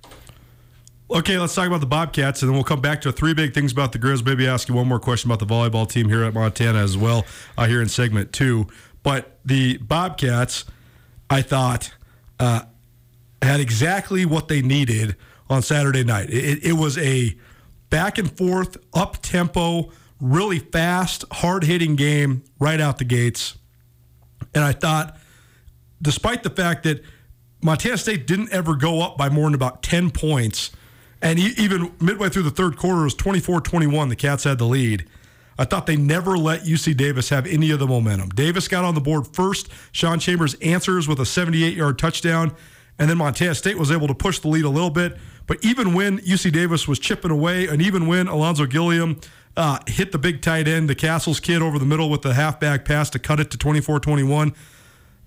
[1.12, 3.72] Okay, let's talk about the Bobcats, and then we'll come back to three big things
[3.72, 4.26] about the Grizz.
[4.26, 7.26] Maybe ask you one more question about the volleyball team here at Montana as well,
[7.58, 8.68] uh, here in segment two.
[9.04, 10.66] But the Bobcats,
[11.30, 11.94] I thought,
[12.40, 12.62] uh,
[13.42, 15.16] had exactly what they needed
[15.48, 16.32] on Saturday night.
[16.32, 17.38] It, it was a
[17.92, 23.58] back and forth, up tempo, really fast, hard hitting game right out the gates.
[24.56, 25.18] And I thought,
[26.02, 27.04] despite the fact that
[27.66, 30.70] Montana State didn't ever go up by more than about 10 points,
[31.20, 34.10] and even midway through the third quarter, it was 24 21.
[34.10, 35.08] The Cats had the lead.
[35.58, 38.30] I thought they never let UC Davis have any of the momentum.
[38.30, 39.70] Davis got on the board first.
[39.92, 42.54] Sean Chambers answers with a 78 yard touchdown.
[43.00, 45.18] And then Montana State was able to push the lead a little bit.
[45.48, 49.20] But even when UC Davis was chipping away, and even when Alonzo Gilliam
[49.58, 52.86] uh, hit the big tight end, the Castles kid over the middle with the halfback
[52.86, 54.54] pass to cut it to 24 21,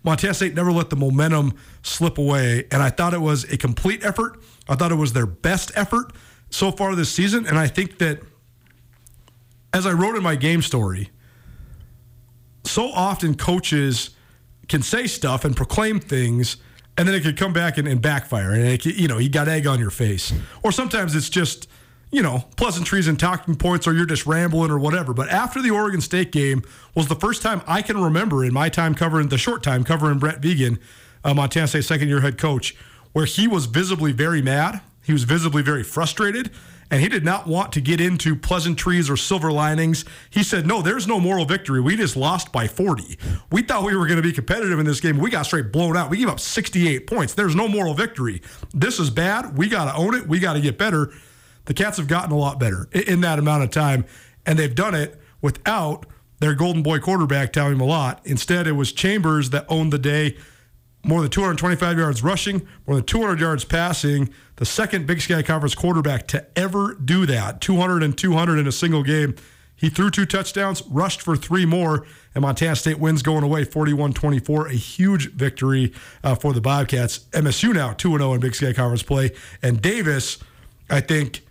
[0.05, 2.67] Montana State never let the momentum slip away.
[2.71, 4.41] And I thought it was a complete effort.
[4.69, 6.13] I thought it was their best effort
[6.51, 7.47] so far this season.
[7.47, 8.21] And I think that,
[9.73, 11.11] as I wrote in my game story,
[12.65, 14.11] so often coaches
[14.69, 16.59] can say stuff and proclaim things,
[16.97, 18.53] and then it could come back and, and backfire.
[18.53, 20.33] And, it, you know, you got egg on your face.
[20.63, 21.69] Or sometimes it's just,
[22.11, 25.12] you know, pleasantries and talking points, or you're just rambling or whatever.
[25.12, 26.62] But after the Oregon State game
[26.94, 30.18] was the first time I can remember in my time covering the short time covering
[30.18, 30.79] Brett Vigen,
[31.25, 32.75] uh, Montana State second year head coach,
[33.12, 34.81] where he was visibly very mad.
[35.03, 36.51] He was visibly very frustrated.
[36.90, 40.07] And he did not want to get into pleasantries or silver linings.
[40.31, 41.81] He said, No, there's no moral victory.
[41.81, 43.18] We just lost by 40.
[43.53, 45.18] We thought we were going to be competitive in this game.
[45.18, 46.09] We got straight blown out.
[46.09, 47.35] We gave up 68 points.
[47.35, 48.40] There's no moral victory.
[48.73, 49.59] This is bad.
[49.59, 50.27] We got to own it.
[50.27, 51.12] We got to get better.
[51.69, 54.07] The Cats have gotten a lot better in that amount of time,
[54.47, 56.07] and they've done it without
[56.41, 58.21] their golden boy quarterback, Tommy Mellott.
[58.25, 60.39] Instead, it was Chambers that owned the day.
[61.05, 64.31] More than 225 yards rushing, more than 200 yards passing.
[64.57, 68.73] The second Big Sky Conference quarterback to ever do that 200 and 200 in a
[68.73, 69.37] single game.
[69.77, 74.15] He threw two touchdowns, rushed for three more, and Montana State wins going away 41
[74.15, 74.69] 24.
[74.69, 75.93] A huge victory
[76.25, 77.19] uh, for the Bobcats.
[77.33, 79.33] MSU now 2 0 in Big Sky Conference play.
[79.63, 80.39] And Davis,
[80.89, 81.43] I think,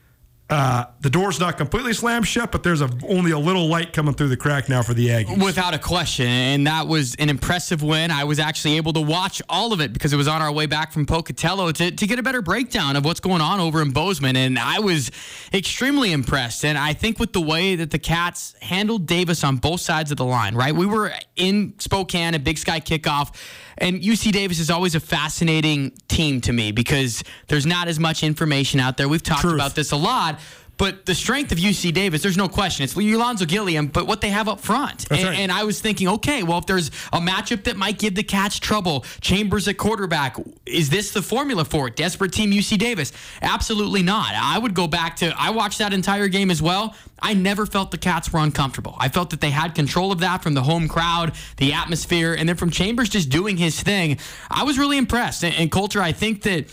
[0.50, 4.14] uh, the door's not completely slammed shut, but there's a, only a little light coming
[4.14, 5.44] through the crack now for the Aggies.
[5.44, 6.26] Without a question.
[6.26, 8.12] And that was an impressive win.
[8.12, 10.66] I was actually able to watch all of it because it was on our way
[10.66, 13.92] back from Pocatello to, to get a better breakdown of what's going on over in
[13.92, 14.38] Bozeman.
[14.38, 15.12] And I was
[15.54, 16.64] extremely impressed.
[16.64, 20.18] And I think with the way that the Cats handled Davis on both sides of
[20.18, 20.74] the line, right?
[20.74, 23.36] We were in Spokane at Big Sky kickoff.
[23.80, 28.24] And UC Davis is always a fascinating team to me because there's not as much
[28.24, 29.08] information out there.
[29.08, 29.56] We've talked Truth.
[29.56, 30.40] about this a lot.
[30.78, 32.84] But the strength of UC Davis, there's no question.
[32.84, 35.10] It's Alonzo Gilliam, but what they have up front.
[35.10, 35.38] And, right.
[35.40, 38.60] and I was thinking, okay, well, if there's a matchup that might give the Cats
[38.60, 41.96] trouble, Chambers at quarterback, is this the formula for it?
[41.96, 43.12] Desperate team UC Davis?
[43.42, 44.34] Absolutely not.
[44.36, 46.96] I would go back to, I watched that entire game as well.
[47.20, 48.96] I never felt the Cats were uncomfortable.
[49.00, 52.48] I felt that they had control of that from the home crowd, the atmosphere, and
[52.48, 54.20] then from Chambers just doing his thing.
[54.52, 55.44] I was really impressed.
[55.44, 56.72] And, and Colter, I think that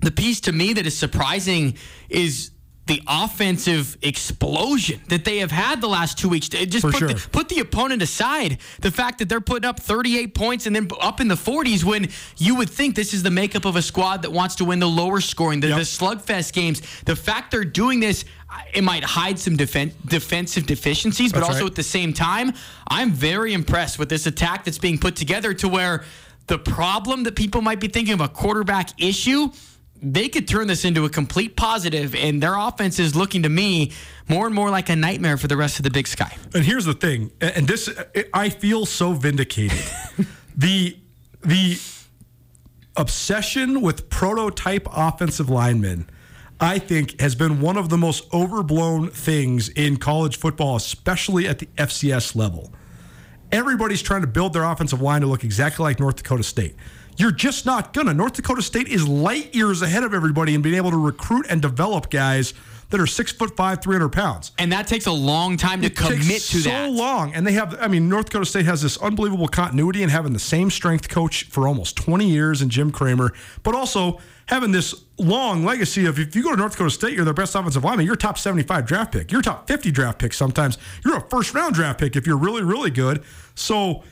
[0.00, 1.76] the piece to me that is surprising
[2.08, 2.50] is
[2.86, 6.48] the offensive explosion that they have had the last two weeks.
[6.50, 7.08] Just put, sure.
[7.08, 8.58] the, put the opponent aside.
[8.80, 12.08] The fact that they're putting up 38 points and then up in the 40s when
[12.36, 14.88] you would think this is the makeup of a squad that wants to win the
[14.88, 15.78] lower scoring, the, Yep.
[15.78, 16.82] the slugfest games.
[17.06, 18.26] The fact they're doing this,
[18.74, 21.70] it might hide some defen- defensive deficiencies, but That's also right.
[21.70, 22.52] at the same time,
[22.88, 26.04] I'm very impressed with this attack that's being put together to where
[26.48, 29.50] the problem that people might be thinking of a quarterback issue,
[30.04, 33.92] they could turn this into a complete positive, and their offense is looking to me
[34.28, 36.36] more and more like a nightmare for the rest of the Big Sky.
[36.54, 37.88] And here's the thing, and this
[38.32, 39.82] I feel so vindicated.
[40.56, 40.96] the
[41.42, 41.78] the
[42.96, 46.08] obsession with prototype offensive linemen,
[46.60, 51.58] I think, has been one of the most overblown things in college football, especially at
[51.58, 52.72] the FCS level.
[53.50, 56.76] Everybody's trying to build their offensive line to look exactly like North Dakota State.
[57.16, 58.14] You're just not gonna.
[58.14, 61.62] North Dakota State is light years ahead of everybody in being able to recruit and
[61.62, 62.54] develop guys
[62.90, 66.20] that are six foot five, 300 pounds And that takes a long time to commit
[66.20, 66.90] takes to so that.
[66.90, 67.76] long, and they have.
[67.80, 71.44] I mean, North Dakota State has this unbelievable continuity in having the same strength coach
[71.44, 76.36] for almost 20 years in Jim Kramer, but also having this long legacy of if
[76.36, 78.06] you go to North Dakota State, you're their best offensive lineman.
[78.06, 79.32] You're top 75 draft pick.
[79.32, 80.32] You're top 50 draft pick.
[80.32, 83.24] Sometimes you're a first round draft pick if you're really, really good.
[83.54, 84.04] So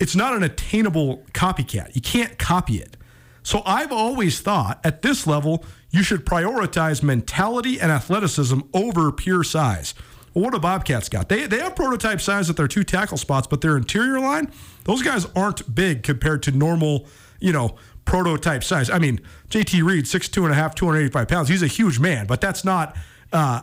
[0.00, 1.94] it's not an attainable copycat.
[1.94, 2.96] You can't copy it.
[3.42, 9.44] So I've always thought at this level, you should prioritize mentality and athleticism over pure
[9.44, 9.94] size.
[10.32, 11.28] Well, what do Bobcats got?
[11.28, 14.50] They, they have prototype size at their two tackle spots, but their interior line,
[14.84, 17.06] those guys aren't big compared to normal,
[17.38, 18.90] you know, prototype size.
[18.90, 21.48] I mean, JT Reed, 6'2 and a half, 285 pounds.
[21.48, 22.96] He's a huge man, but that's not
[23.32, 23.62] uh,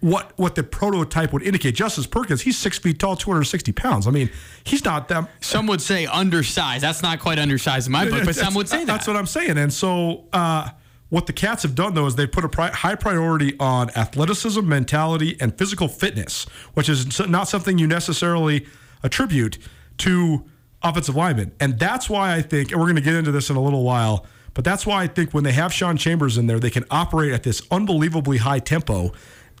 [0.00, 1.74] what what the prototype would indicate.
[1.74, 4.06] Justice Perkins, he's six feet tall, 260 pounds.
[4.06, 4.30] I mean,
[4.64, 6.82] he's not that Some would say undersized.
[6.82, 8.86] That's not quite undersized in my book, but some would say that.
[8.86, 9.56] That's what I'm saying.
[9.56, 10.70] And so, uh,
[11.10, 14.66] what the Cats have done though is they put a pri- high priority on athleticism,
[14.68, 18.66] mentality, and physical fitness, which is not something you necessarily
[19.02, 19.58] attribute
[19.98, 20.44] to
[20.82, 21.52] offensive linemen.
[21.60, 23.84] And that's why I think, and we're going to get into this in a little
[23.84, 26.84] while, but that's why I think when they have Sean Chambers in there, they can
[26.90, 29.12] operate at this unbelievably high tempo,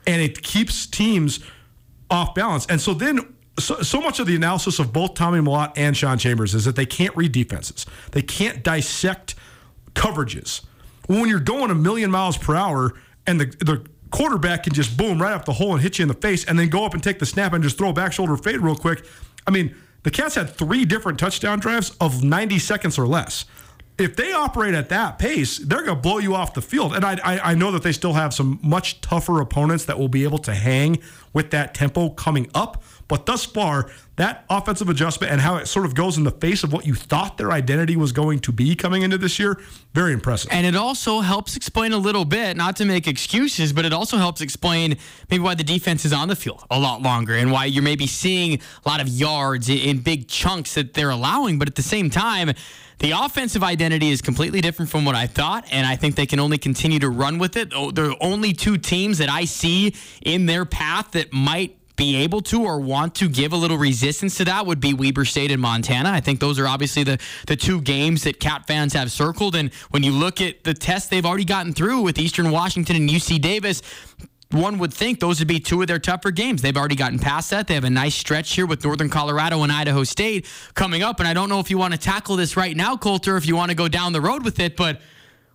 [0.08, 1.38] and it keeps teams
[2.10, 2.66] off balance.
[2.66, 6.16] And so then so, so much of the analysis of both Tommy Mellott and Sean
[6.16, 7.86] Chambers is that they can't read defenses.
[8.12, 9.34] They can't dissect
[9.94, 10.64] coverages.
[11.06, 12.94] When you're going a million miles per hour
[13.26, 16.08] and the the quarterback can just boom right off the hole and hit you in
[16.08, 18.12] the face and then go up and take the snap and just throw a back
[18.12, 19.04] shoulder fade real quick.
[19.46, 23.44] I mean, the Cats had three different touchdown drives of 90 seconds or less.
[23.98, 26.94] If they operate at that pace, they're going to blow you off the field.
[26.94, 30.08] And I, I, I know that they still have some much tougher opponents that will
[30.08, 31.00] be able to hang
[31.32, 32.82] with that tempo coming up.
[33.08, 36.62] But thus far, that offensive adjustment and how it sort of goes in the face
[36.62, 39.58] of what you thought their identity was going to be coming into this year,
[39.94, 40.50] very impressive.
[40.52, 44.18] And it also helps explain a little bit, not to make excuses, but it also
[44.18, 44.98] helps explain
[45.30, 48.06] maybe why the defense is on the field a lot longer and why you're maybe
[48.06, 51.58] seeing a lot of yards in- big chunks that they're allowing.
[51.58, 52.52] But at the same time,
[52.98, 56.40] the offensive identity is completely different from what I thought, and I think they can
[56.40, 57.72] only continue to run with it.
[57.74, 62.16] Oh, There are only two teams that I see in their path that might be
[62.16, 65.50] able to or want to give a little resistance to that would be Weber State
[65.50, 66.10] and Montana.
[66.10, 69.56] I think those are obviously the, the two games that Cat fans have circled.
[69.56, 73.10] And when you look at the tests they've already gotten through with Eastern Washington and
[73.10, 73.82] UC Davis,
[74.52, 76.62] one would think those would be two of their tougher games.
[76.62, 77.66] They've already gotten past that.
[77.66, 81.18] They have a nice stretch here with Northern Colorado and Idaho State coming up.
[81.18, 83.56] And I don't know if you want to tackle this right now, Colter, if you
[83.56, 85.00] want to go down the road with it, but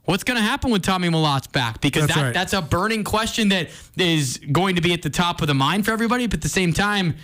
[0.05, 1.81] what's going to happen when Tommy Mellott's back?
[1.81, 2.33] Because That's that, right.
[2.33, 5.85] that's a burning question that is going to be at the top of the mind
[5.85, 6.27] for everybody.
[6.27, 7.15] But at the same time,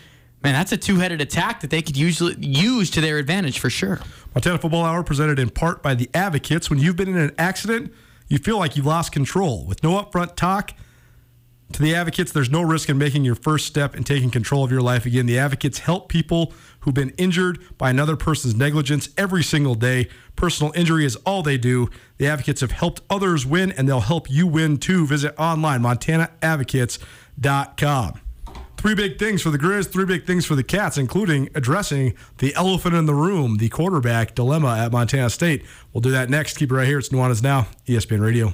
[0.44, 4.00] man, that's a two-headed attack that they could usually use to their advantage for sure.
[4.34, 6.70] Montana Football Hour presented in part by the Advocates.
[6.70, 7.94] When you've been in an accident,
[8.28, 9.66] you feel like you've lost control.
[9.66, 10.74] With no upfront talk,
[11.74, 14.72] to the Advocates, there's no risk in making your first step in taking control of
[14.72, 15.26] your life again.
[15.26, 20.08] The Advocates help people who've been injured by another person's negligence every single day.
[20.36, 21.90] Personal injury is all they do.
[22.18, 25.06] The Advocates have helped others win, and they'll help you win too.
[25.06, 28.22] Visit online, montanaadvocates.com.
[28.78, 32.56] Three big things for the Grizz, three big things for the Cats, including addressing the
[32.56, 35.66] elephant in the room, the quarterback dilemma at Montana State.
[35.92, 36.56] We'll do that next.
[36.56, 36.98] Keep it right here.
[36.98, 38.54] It's Nuanez Now, ESPN Radio.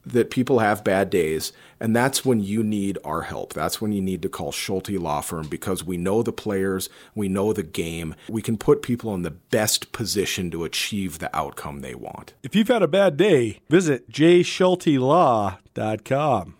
[0.05, 3.53] that people have bad days, and that's when you need our help.
[3.53, 7.27] That's when you need to call Schulte Law Firm because we know the players, we
[7.29, 8.15] know the game.
[8.29, 12.33] We can put people in the best position to achieve the outcome they want.
[12.43, 16.55] If you've had a bad day, visit jschultelaw.com.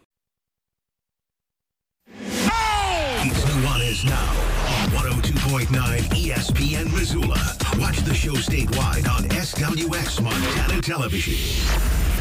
[3.23, 4.51] It's Nuanez now
[4.81, 4.89] on
[5.21, 5.69] 102.9
[6.09, 7.39] ESPN Missoula.
[7.77, 12.20] Watch the show statewide on SWX Montana Television.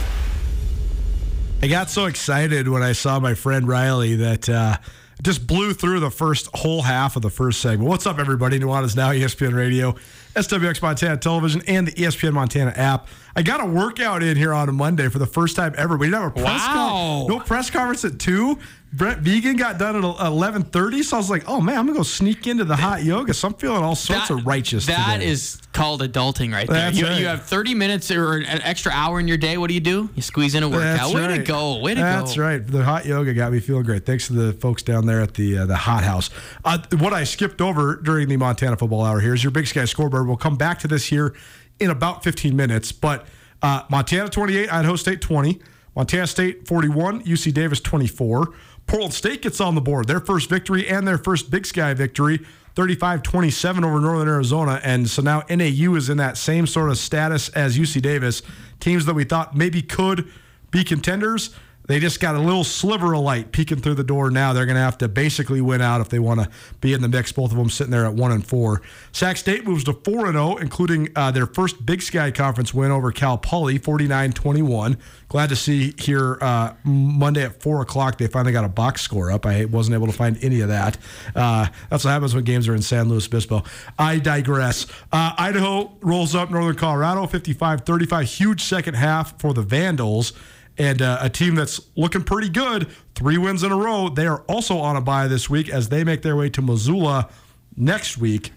[1.63, 4.77] I got so excited when I saw my friend Riley that uh,
[5.23, 7.89] just blew through the first whole half of the first segment.
[7.89, 8.59] What's up, everybody?
[8.59, 9.93] Nuanez Now, ESPN Radio,
[10.35, 13.09] SWX Montana Television, and the ESPN Montana app.
[13.37, 15.99] I got a workout in here on a Monday for the first time ever.
[15.99, 17.25] We didn't have a press Wow.
[17.29, 18.59] con- no press conference at two.
[18.93, 21.99] Brent Vigen got done at eleven thirty, so I was like, "Oh man, I'm gonna
[21.99, 24.87] go sneak into the hot yoga." So I'm feeling all sorts of righteous.
[24.87, 25.29] That today.
[25.29, 26.91] is called adulting right there.
[26.91, 27.21] You, right.
[27.21, 29.57] you have 30 minutes or an extra hour in your day.
[29.59, 30.11] What do you do?
[30.17, 30.99] You squeeze in a workout.
[30.99, 31.45] That's Way to right.
[31.47, 31.79] go.
[31.79, 32.27] Way to That's go.
[32.27, 32.67] That's right.
[32.67, 34.05] The hot yoga got me feeling great.
[34.05, 36.29] Thanks to the folks down there at the uh, the hot house.
[36.65, 39.85] Uh, what I skipped over during the Montana football hour here is your Big Sky
[39.85, 40.27] scoreboard.
[40.27, 41.37] We'll come back to this here
[41.79, 42.91] in about 15 minutes.
[42.91, 43.27] But
[43.63, 45.61] uh, Montana 28, Idaho State 20,
[45.97, 48.53] Montana State 41, UC Davis 24.
[48.91, 50.09] Portland State gets on the board.
[50.09, 52.41] Their first victory and their first Big Sky victory.
[52.75, 54.81] 35 27 over Northern Arizona.
[54.83, 58.43] And so now NAU is in that same sort of status as UC Davis.
[58.81, 60.29] Teams that we thought maybe could
[60.73, 61.55] be contenders.
[61.91, 64.53] They just got a little sliver of light peeking through the door now.
[64.53, 66.49] They're going to have to basically win out if they want to
[66.81, 67.33] be in the mix.
[67.33, 68.81] Both of them sitting there at one and four.
[69.11, 72.93] Sac State moves to four and zero, including uh, their first Big Sky Conference win
[72.93, 74.99] over Cal Poly, 49-21.
[75.27, 78.19] Glad to see here uh, Monday at four o'clock.
[78.19, 79.45] They finally got a box score up.
[79.45, 80.97] I wasn't able to find any of that.
[81.35, 83.65] Uh, that's what happens when games are in San Luis Obispo.
[83.99, 84.87] I digress.
[85.11, 88.23] Uh, Idaho rolls up Northern Colorado, 55-35.
[88.39, 90.35] Huge second half for the Vandals
[90.81, 92.89] and uh, a team that's looking pretty good.
[93.15, 94.09] Three wins in a row.
[94.09, 97.29] They are also on a bye this week as they make their way to Missoula
[97.77, 98.53] next week.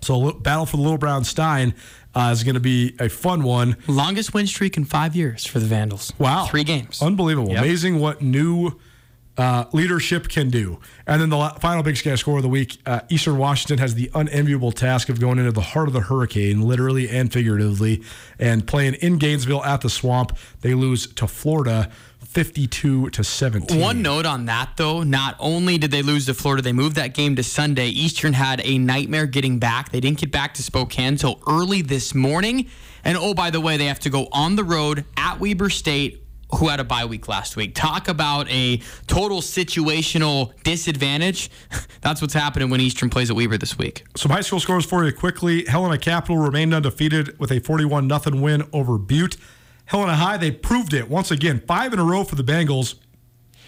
[0.00, 1.74] So, battle for the Little Brown Stein
[2.14, 3.76] uh, is going to be a fun one.
[3.88, 6.12] Longest win streak in five years for the Vandals.
[6.18, 6.46] Wow.
[6.46, 7.02] Three games.
[7.02, 7.50] Unbelievable.
[7.50, 7.58] Yep.
[7.58, 8.78] Amazing what new
[9.38, 10.78] uh, leadership can do.
[11.06, 14.10] And then the final Big Sky score of the week uh, Eastern Washington has the
[14.14, 18.02] unenviable task of going into the heart of the hurricane, literally and figuratively,
[18.38, 20.36] and playing in Gainesville at the swamp.
[20.62, 23.80] They lose to Florida 52 to 17.
[23.80, 27.14] One note on that, though, not only did they lose to Florida, they moved that
[27.14, 27.88] game to Sunday.
[27.88, 29.90] Eastern had a nightmare getting back.
[29.90, 32.68] They didn't get back to Spokane until early this morning.
[33.04, 36.25] And oh, by the way, they have to go on the road at Weber State
[36.54, 37.74] who had a bye week last week.
[37.74, 41.50] Talk about a total situational disadvantage.
[42.00, 44.04] That's what's happening when Eastern plays at Weber this week.
[44.16, 45.64] Some high school scores for you quickly.
[45.66, 49.36] Helena Capital remained undefeated with a 41 0 win over Butte.
[49.86, 52.96] Helena High, they proved it once again, five in a row for the Bengals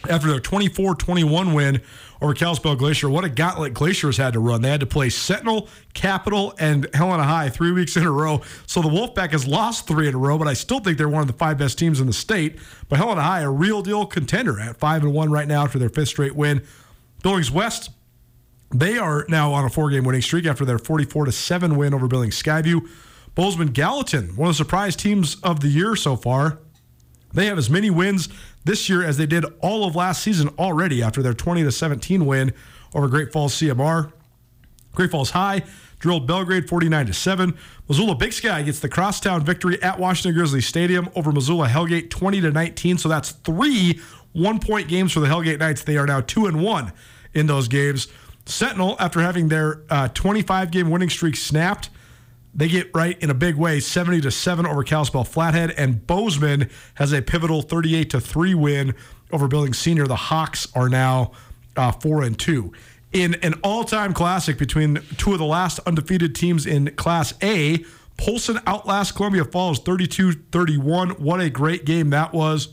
[0.08, 1.80] after their 24 21 win
[2.20, 3.08] over Kalispell Glacier.
[3.08, 4.62] What a gauntlet Glaciers had to run.
[4.62, 8.42] They had to play Sentinel, Capital, and Helena High three weeks in a row.
[8.66, 11.22] So the Wolfpack has lost three in a row, but I still think they're one
[11.22, 12.58] of the five best teams in the state.
[12.88, 15.88] But Helena High, a real deal contender at 5 and 1 right now after their
[15.88, 16.62] fifth straight win.
[17.22, 17.90] Billings West,
[18.70, 21.94] they are now on a four game winning streak after their 44 to 7 win
[21.94, 22.88] over Billings Skyview.
[23.34, 26.58] Bozeman Gallatin, one of the surprise teams of the year so far.
[27.32, 28.28] They have as many wins
[28.68, 32.26] this year as they did all of last season already after their 20 to 17
[32.26, 32.52] win
[32.94, 34.12] over Great Falls CMR.
[34.92, 35.62] Great Falls High
[35.98, 37.56] drilled Belgrade 49 to 7.
[37.88, 42.42] Missoula Big Sky gets the crosstown victory at Washington Grizzly Stadium over Missoula Hellgate 20
[42.42, 42.98] to 19.
[42.98, 44.00] So that's three
[44.32, 45.82] one-point games for the Hellgate Knights.
[45.82, 46.92] They are now 2 and 1
[47.34, 48.08] in those games.
[48.44, 49.82] Sentinel after having their
[50.14, 51.90] 25 uh, game winning streak snapped
[52.58, 56.68] they get right in a big way, 70 to 7 over Kalispell Flathead, and Bozeman
[56.94, 58.94] has a pivotal 38 to 3 win
[59.30, 60.08] over Billings Senior.
[60.08, 61.30] The Hawks are now
[61.76, 62.72] uh, 4 and 2.
[63.12, 67.84] In an all-time classic between two of the last undefeated teams in Class A,
[68.16, 71.20] Polson outlasts Columbia Falls 32-31.
[71.20, 72.70] What a great game that was.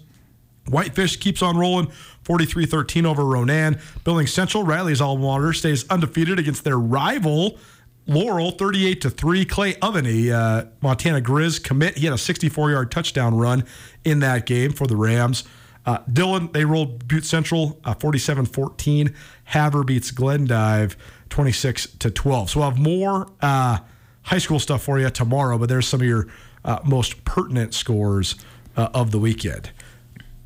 [0.68, 1.92] Whitefish keeps on rolling
[2.24, 3.80] 43 13 over Ronan.
[4.04, 7.60] Billings Central, Riley's alma mater, stays undefeated against their rival,
[8.08, 9.46] Laurel 38 to 3.
[9.46, 11.98] Clay Oveny, uh, Montana Grizz commit.
[11.98, 13.66] He had a 64 yard touchdown run
[14.04, 15.44] in that game for the Rams.
[15.86, 19.14] Uh, Dillon, they rolled Butte Central 47 uh, 14.
[19.46, 20.98] Havre beats Glendive
[21.30, 22.52] 26 to 12.
[22.52, 23.80] So we'll have more uh,
[24.24, 26.28] high school stuff for you tomorrow, but there's some of your
[26.64, 28.36] uh, most pertinent scores
[28.76, 29.72] uh, of the weekend.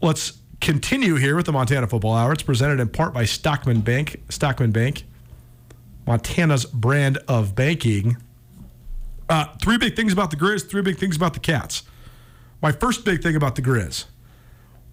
[0.01, 2.33] Let's continue here with the Montana Football Hour.
[2.33, 4.21] It's presented in part by Stockman Bank.
[4.29, 5.05] Stockman Bank
[6.09, 8.17] Montana's brand of banking.
[9.29, 11.83] Uh, three big things about the Grizz, three big things about the Cats.
[12.63, 14.05] My first big thing about the Grizz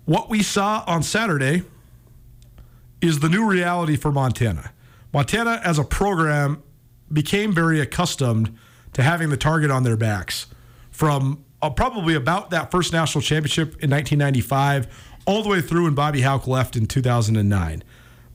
[0.05, 1.65] what we saw on Saturday
[3.01, 4.73] is the new reality for Montana.
[5.13, 6.63] Montana, as a program,
[7.13, 8.57] became very accustomed
[8.93, 10.47] to having the target on their backs
[10.91, 14.87] from uh, probably about that first national championship in 1995
[15.27, 17.83] all the way through when Bobby Hauck left in 2009.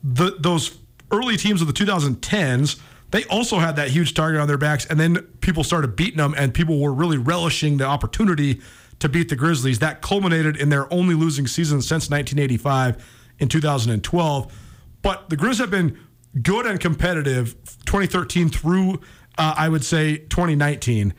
[0.04, 0.76] The, those
[1.12, 2.80] early teams of the 2010s,
[3.12, 6.34] they also had that huge target on their backs, and then people started beating them,
[6.36, 8.60] and people were really relishing the opportunity
[8.98, 9.80] to beat the Grizzlies.
[9.80, 13.04] That culminated in their only losing season since 1985
[13.38, 14.58] in 2012.
[15.02, 15.98] But the Grizz have been
[16.40, 17.54] good and competitive
[17.84, 19.00] 2013 through,
[19.36, 21.12] uh, I would say, 2019.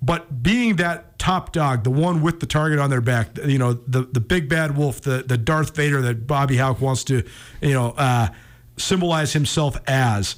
[0.00, 3.72] But being that top dog, the one with the target on their back, you know,
[3.72, 7.24] the the big bad wolf, the the Darth Vader that Bobby Hauck wants to,
[7.60, 7.94] you know.
[7.96, 8.28] Uh,
[8.82, 10.36] symbolize himself as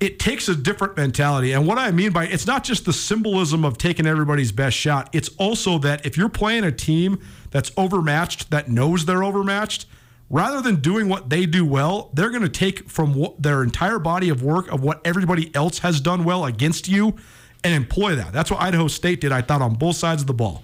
[0.00, 1.52] it takes a different mentality.
[1.52, 5.10] And what I mean by it's not just the symbolism of taking everybody's best shot,
[5.12, 9.86] it's also that if you're playing a team that's overmatched, that knows they're overmatched,
[10.30, 13.98] rather than doing what they do well, they're going to take from what, their entire
[13.98, 17.16] body of work of what everybody else has done well against you
[17.64, 18.32] and employ that.
[18.32, 20.62] That's what Idaho State did, I thought, on both sides of the ball.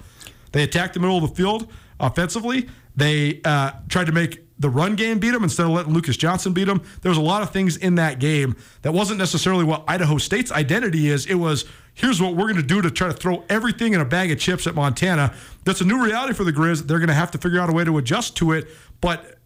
[0.52, 2.68] They attacked the middle of the field offensively.
[2.94, 6.52] They uh, tried to make the run game beat them instead of letting Lucas Johnson
[6.52, 6.82] beat them.
[7.02, 10.52] There was a lot of things in that game that wasn't necessarily what Idaho State's
[10.52, 11.26] identity is.
[11.26, 14.04] It was here's what we're going to do to try to throw everything in a
[14.04, 15.34] bag of chips at Montana.
[15.64, 16.86] That's a new reality for the Grizz.
[16.86, 18.68] They're going to have to figure out a way to adjust to it.
[19.00, 19.38] But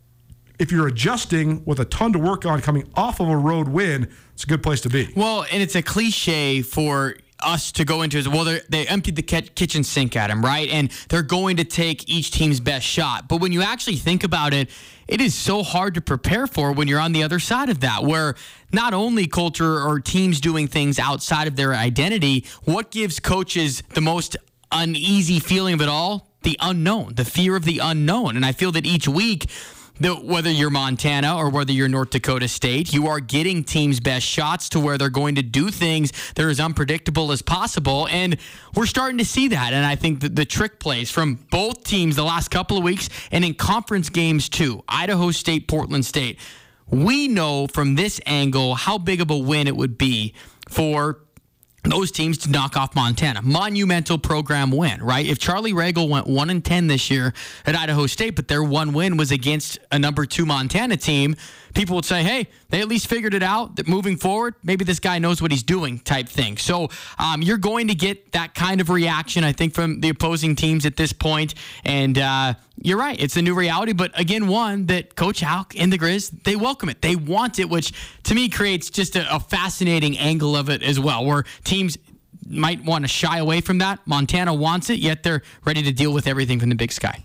[0.58, 4.10] if you're adjusting with a ton to work on coming off of a road win,
[4.34, 5.08] it's a good place to be.
[5.14, 9.22] Well, and it's a cliche for us to go into is well they emptied the
[9.22, 13.40] kitchen sink at him right and they're going to take each team's best shot but
[13.40, 14.68] when you actually think about it
[15.08, 18.04] it is so hard to prepare for when you're on the other side of that
[18.04, 18.34] where
[18.72, 24.00] not only culture or teams doing things outside of their identity what gives coaches the
[24.00, 24.36] most
[24.70, 26.28] uneasy feeling of it all?
[26.42, 28.36] The unknown the fear of the unknown.
[28.36, 29.50] And i feel that each week
[30.00, 34.26] the, whether you're Montana or whether you're North Dakota State, you are getting teams' best
[34.26, 38.06] shots to where they're going to do things that are as unpredictable as possible.
[38.08, 38.36] And
[38.74, 39.72] we're starting to see that.
[39.72, 43.44] And I think the trick plays from both teams the last couple of weeks and
[43.44, 46.38] in conference games too Idaho State, Portland State.
[46.90, 50.34] We know from this angle how big of a win it would be
[50.68, 51.18] for
[51.88, 53.40] those teams to knock off Montana.
[53.42, 55.26] Monumental program win, right?
[55.26, 57.32] If Charlie Ragle went 1 and 10 this year
[57.66, 61.36] at Idaho State, but their one win was against a number 2 Montana team,
[61.74, 65.00] people would say, hey, they at least figured it out that moving forward, maybe this
[65.00, 66.56] guy knows what he's doing type thing.
[66.56, 66.88] So
[67.18, 70.86] um, you're going to get that kind of reaction, I think, from the opposing teams
[70.86, 71.54] at this point.
[71.84, 73.92] And uh, you're right, it's a new reality.
[73.92, 77.02] But again, one that Coach Hauck and the Grizz, they welcome it.
[77.02, 77.92] They want it, which
[78.24, 81.98] to me creates just a, a fascinating angle of it as well, where teams
[82.46, 84.00] might want to shy away from that.
[84.06, 87.24] Montana wants it, yet they're ready to deal with everything from the big sky.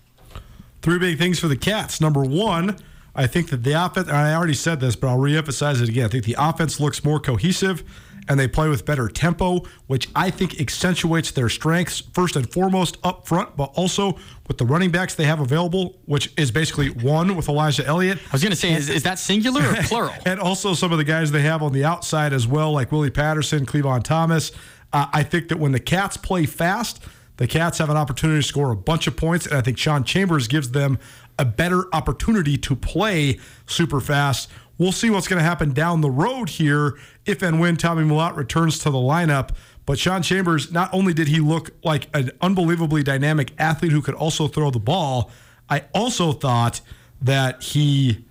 [0.81, 2.01] Three big things for the Cats.
[2.01, 2.77] Number one,
[3.15, 6.05] I think that the offense, I already said this, but I'll reemphasize it again.
[6.05, 7.83] I think the offense looks more cohesive
[8.27, 12.97] and they play with better tempo, which I think accentuates their strengths, first and foremost
[13.03, 17.35] up front, but also with the running backs they have available, which is basically one
[17.35, 18.17] with Elijah Elliott.
[18.17, 20.13] I was going to say, is, is that singular or plural?
[20.25, 23.09] and also some of the guys they have on the outside as well, like Willie
[23.09, 24.51] Patterson, Clevan Thomas.
[24.91, 27.03] Uh, I think that when the Cats play fast,
[27.37, 30.03] the Cats have an opportunity to score a bunch of points, and I think Sean
[30.03, 30.99] Chambers gives them
[31.37, 34.49] a better opportunity to play super fast.
[34.77, 38.35] We'll see what's going to happen down the road here if and when Tommy Mellott
[38.35, 39.51] returns to the lineup.
[39.85, 44.15] But Sean Chambers, not only did he look like an unbelievably dynamic athlete who could
[44.15, 45.29] also throw the ball,
[45.69, 46.81] I also thought
[47.21, 48.25] that he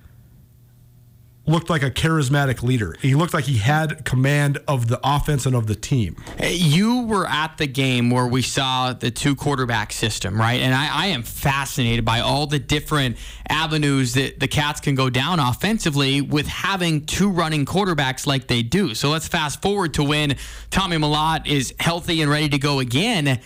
[1.47, 2.97] looked like a charismatic leader.
[3.01, 6.17] He looked like he had command of the offense and of the team.
[6.41, 10.61] You were at the game where we saw the two quarterback system, right?
[10.61, 13.17] And I, I, am fascinated by all the different
[13.49, 18.63] avenues that the Cats can go down offensively with having two running quarterbacks like they
[18.63, 18.95] do.
[18.95, 20.37] So let's fast forward to when
[20.71, 23.41] Tommy Mellott is healthy and ready to go again.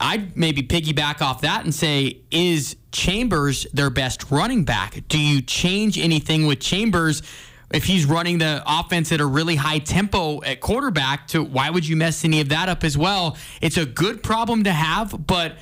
[0.00, 5.06] I'd maybe piggyback off that and say, is Chambers their best running back?
[5.08, 7.22] Do you change anything with Chambers
[7.72, 11.28] if he's running the offense at a really high tempo at quarterback?
[11.28, 13.36] To why would you mess any of that up as well?
[13.60, 15.58] It's a good problem to have, but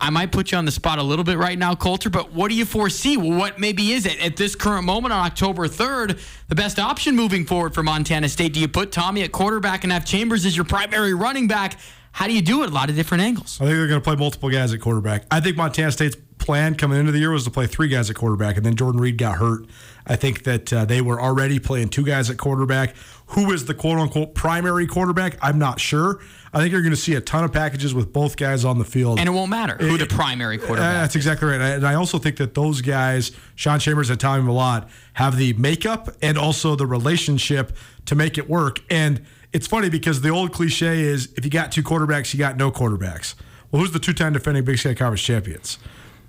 [0.00, 2.50] I might put you on the spot a little bit right now, Colter, but what
[2.50, 3.16] do you foresee?
[3.16, 7.44] What maybe is it at this current moment on October 3rd the best option moving
[7.44, 8.52] forward for Montana State?
[8.52, 11.78] Do you put Tommy at quarterback and have Chambers as your primary running back?
[12.18, 12.70] How do you do it?
[12.70, 13.60] A lot of different angles.
[13.60, 15.22] I think they're going to play multiple guys at quarterback.
[15.30, 18.16] I think Montana State's plan coming into the year was to play three guys at
[18.16, 19.66] quarterback, and then Jordan Reed got hurt.
[20.04, 22.96] I think that uh, they were already playing two guys at quarterback.
[23.26, 25.38] Who is the quote unquote primary quarterback?
[25.40, 26.18] I'm not sure.
[26.52, 28.84] I think you're going to see a ton of packages with both guys on the
[28.84, 29.20] field.
[29.20, 31.60] And it won't matter who the primary quarterback uh, That's exactly right.
[31.60, 36.08] And I also think that those guys, Sean Chambers and Tommy Mellott, have the makeup
[36.20, 38.80] and also the relationship to make it work.
[38.90, 39.24] And
[39.58, 42.70] it's funny because the old cliche is if you got two quarterbacks, you got no
[42.70, 43.34] quarterbacks.
[43.72, 45.78] Well, who's the two time defending Big Sky Conference champions?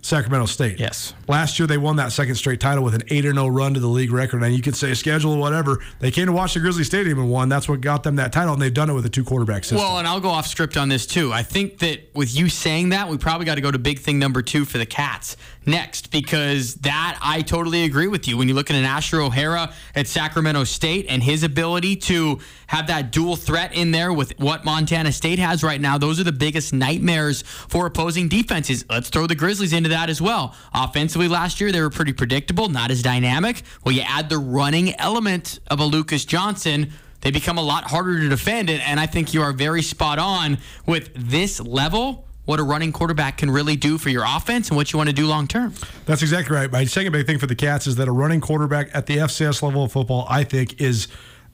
[0.01, 0.79] Sacramento State.
[0.79, 1.13] Yes.
[1.27, 3.87] Last year they won that second straight title with an 8 0 run to the
[3.87, 4.41] league record.
[4.43, 5.79] And you can say schedule or whatever.
[5.99, 7.49] They came to watch the Grizzly Stadium and won.
[7.49, 8.53] That's what got them that title.
[8.53, 9.79] And they've done it with a two quarterback system.
[9.79, 11.33] Well, and I'll go off script on this too.
[11.33, 14.19] I think that with you saying that, we probably got to go to big thing
[14.19, 15.35] number two for the Cats
[15.65, 18.37] next because that I totally agree with you.
[18.37, 22.87] When you look at an Asher O'Hara at Sacramento State and his ability to have
[22.87, 26.31] that dual threat in there with what Montana State has right now, those are the
[26.31, 28.85] biggest nightmares for opposing defenses.
[28.89, 30.55] Let's throw the Grizzlies into that as well.
[30.73, 33.61] Offensively, last year they were pretty predictable, not as dynamic.
[33.83, 38.19] Well, you add the running element of a Lucas Johnson they become a lot harder
[38.21, 38.69] to defend.
[38.69, 43.37] And I think you are very spot on with this level what a running quarterback
[43.37, 45.71] can really do for your offense and what you want to do long term.
[46.07, 46.71] That's exactly right.
[46.71, 49.61] My second big thing for the Cats is that a running quarterback at the FCS
[49.61, 51.09] level of football, I think, is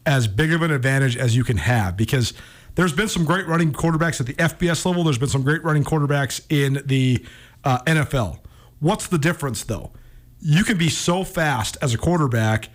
[0.05, 2.33] as big of an advantage as you can have because
[2.75, 5.03] there's been some great running quarterbacks at the FBS level.
[5.03, 7.25] There's been some great running quarterbacks in the
[7.65, 8.39] uh, NFL.
[8.79, 9.91] What's the difference, though?
[10.39, 12.69] You can be so fast as a quarterback,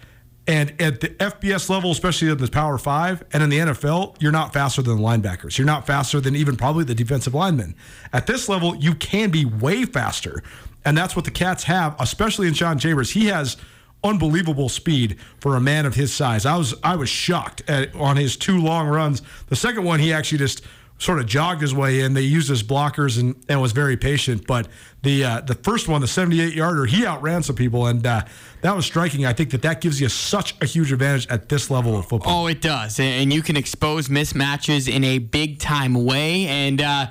[0.46, 4.32] and at the FBS level, especially in the Power Five, and in the NFL, you're
[4.32, 5.56] not faster than the linebackers.
[5.56, 7.76] You're not faster than even probably the defensive linemen.
[8.12, 10.42] At this level, you can be way faster.
[10.84, 13.10] And that's what the Cats have, especially in Sean Chambers.
[13.10, 13.56] He has
[14.02, 16.46] unbelievable speed for a man of his size.
[16.46, 19.22] I was I was shocked at, on his two long runs.
[19.48, 20.62] The second one, he actually just
[21.00, 22.14] sort of jogged his way in.
[22.14, 24.46] They used his blockers and, and was very patient.
[24.46, 24.68] But
[25.02, 28.22] the uh, the first one, the 78 yarder, he outran some people, and uh,
[28.60, 29.26] that was striking.
[29.26, 32.44] I think that that gives you such a huge advantage at this level of football.
[32.44, 36.80] Oh, it does, and you can expose mismatches in a big time way, and.
[36.80, 37.06] Uh,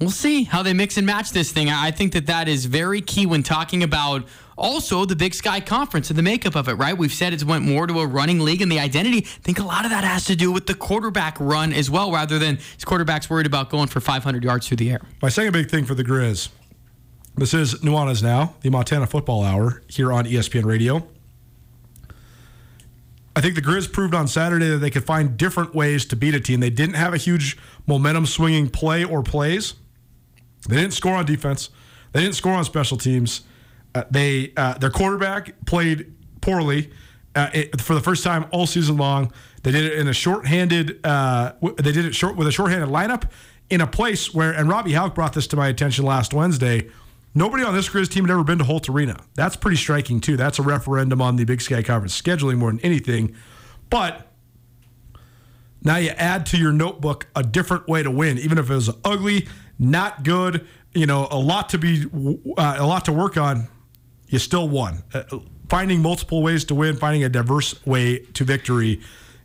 [0.00, 1.70] we'll see how they mix and match this thing.
[1.70, 4.26] I think that that is very key when talking about
[4.56, 6.96] also the Big Sky Conference and the makeup of it, right?
[6.96, 9.18] We've said it's went more to a running league and the identity.
[9.18, 12.12] I think a lot of that has to do with the quarterback run as well,
[12.12, 15.00] rather than his quarterback's worried about going for 500 yards through the air.
[15.22, 16.48] My second big thing for the Grizz.
[17.36, 21.06] This is Nuanez Now, the Montana Football Hour here on ESPN Radio.
[23.36, 26.34] I think the Grizz proved on Saturday that they could find different ways to beat
[26.34, 26.60] a team.
[26.60, 29.74] They didn't have a huge momentum swinging play or plays.
[30.68, 31.70] They didn't score on defense.
[32.12, 33.40] They didn't score on special teams.
[33.94, 36.90] Uh, they uh, their quarterback played poorly,
[37.34, 39.32] uh, it, for the first time all season long.
[39.62, 41.00] They did it in a shorthanded.
[41.04, 43.30] Uh, w- they did it short with a shorthanded lineup
[43.70, 44.52] in a place where.
[44.52, 46.90] And Bobby Hauck brought this to my attention last Wednesday.
[47.36, 49.16] Nobody on this Grizz team had ever been to Holt Arena.
[49.34, 50.36] That's pretty striking too.
[50.36, 53.34] That's a referendum on the Big Sky Conference scheduling more than anything.
[53.90, 54.28] But
[55.82, 58.90] now you add to your notebook a different way to win, even if it was
[59.04, 60.66] ugly, not good.
[60.94, 62.04] You know, a lot to be,
[62.56, 63.66] uh, a lot to work on.
[64.28, 65.04] You still won.
[65.12, 65.22] Uh,
[65.68, 69.00] finding multiple ways to win, finding a diverse way to victory,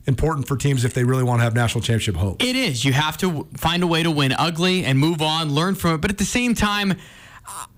[0.05, 2.43] important for teams if they really want to have national championship hope.
[2.43, 2.83] It is.
[2.83, 6.01] You have to find a way to win ugly and move on, learn from it.
[6.01, 6.95] But at the same time,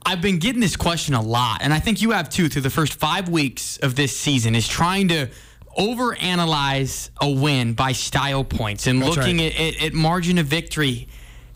[0.05, 2.69] I've been getting this question a lot, and I think you have too through the
[2.69, 5.29] first five weeks of this season, is trying to
[5.77, 9.57] overanalyze a win by style points and That's looking right.
[9.59, 11.07] at, at, at margin of victory.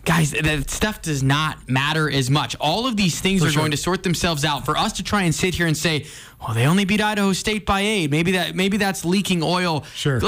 [0.06, 2.56] Guys, that stuff does not matter as much.
[2.60, 3.62] All of these things For are sure.
[3.62, 4.64] going to sort themselves out.
[4.64, 6.06] For us to try and sit here and say,
[6.40, 8.12] "Well, they only beat Idaho State by eight.
[8.12, 10.20] Maybe that maybe that's leaking oil." Sure.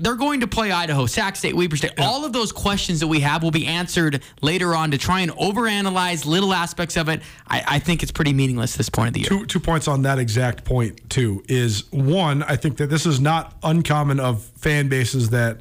[0.00, 1.90] They're going to play Idaho, Sac State, Weber State.
[1.98, 4.92] All of those questions that we have will be answered later on.
[4.92, 8.78] To try and overanalyze little aspects of it, I, I think it's pretty meaningless at
[8.78, 9.28] this point of the year.
[9.28, 13.18] two two points on that exact point too is one i think that this is
[13.20, 15.58] not uncommon of fan bases that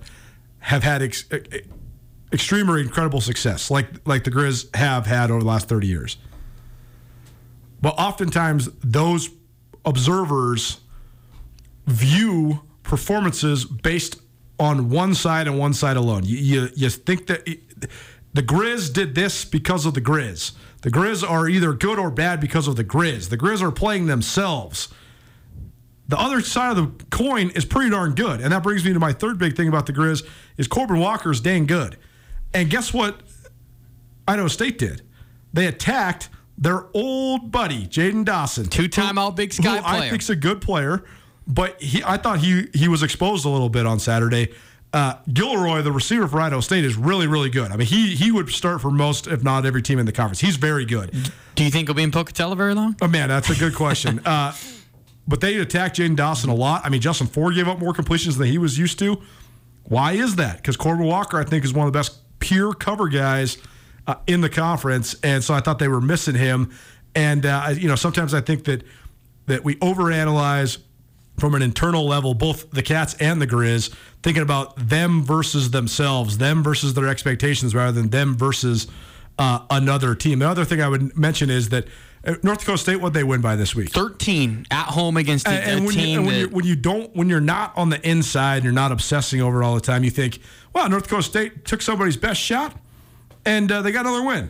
[0.59, 1.25] have had ex,
[2.33, 6.17] extreme or incredible success like like the grizz have had over the last 30 years
[7.81, 9.29] but oftentimes those
[9.85, 10.79] observers
[11.85, 14.19] view performances based
[14.59, 16.23] on one side and one side alone.
[16.25, 17.59] You, you, you think that it,
[18.33, 20.53] the Grizz did this because of the Grizz.
[20.81, 23.29] The Grizz are either good or bad because of the Grizz.
[23.29, 24.89] The Grizz are playing themselves.
[26.07, 28.41] The other side of the coin is pretty darn good.
[28.41, 30.25] And that brings me to my third big thing about the Grizz
[30.57, 31.97] is Corbin Walker is dang good.
[32.53, 33.21] And guess what
[34.27, 35.01] Idaho State did?
[35.53, 38.65] They attacked their old buddy, Jaden Dawson.
[38.67, 40.09] Two-time who- All-Big Sky who I player.
[40.11, 41.03] think's a good player,
[41.47, 44.49] but he I thought he he was exposed a little bit on Saturday.
[44.93, 47.71] Uh, Gilroy, the receiver for Idaho State, is really, really good.
[47.71, 50.39] I mean, he he would start for most, if not every team in the conference.
[50.39, 51.11] He's very good.
[51.55, 52.95] Do you think he'll be in Pocatello very long?
[53.01, 54.19] Oh man, that's a good question.
[54.25, 54.53] uh,
[55.27, 56.81] but they attacked Jaden Dawson a lot.
[56.85, 59.21] I mean, Justin Ford gave up more completions than he was used to.
[59.83, 60.57] Why is that?
[60.57, 63.57] Because Corbin Walker, I think, is one of the best pure cover guys
[64.05, 66.71] uh, in the conference, and so I thought they were missing him.
[67.15, 68.83] And uh, you know, sometimes I think that
[69.47, 70.79] that we overanalyze
[71.37, 76.39] from an internal level, both the Cats and the Grizz, thinking about them versus themselves,
[76.39, 78.87] them versus their expectations, rather than them versus
[79.37, 80.39] uh, another team.
[80.39, 81.87] The other thing I would mention is that
[82.43, 83.91] North Dakota State, what they win by this week?
[83.91, 86.65] 13 at home against a, And, and a when, you, team and when, you, when
[86.65, 89.75] you don't, when you're not on the inside, and you're not obsessing over it all
[89.75, 90.03] the time.
[90.03, 90.39] You think,
[90.73, 92.75] well, North Dakota State took somebody's best shot,
[93.45, 94.49] and uh, they got another win.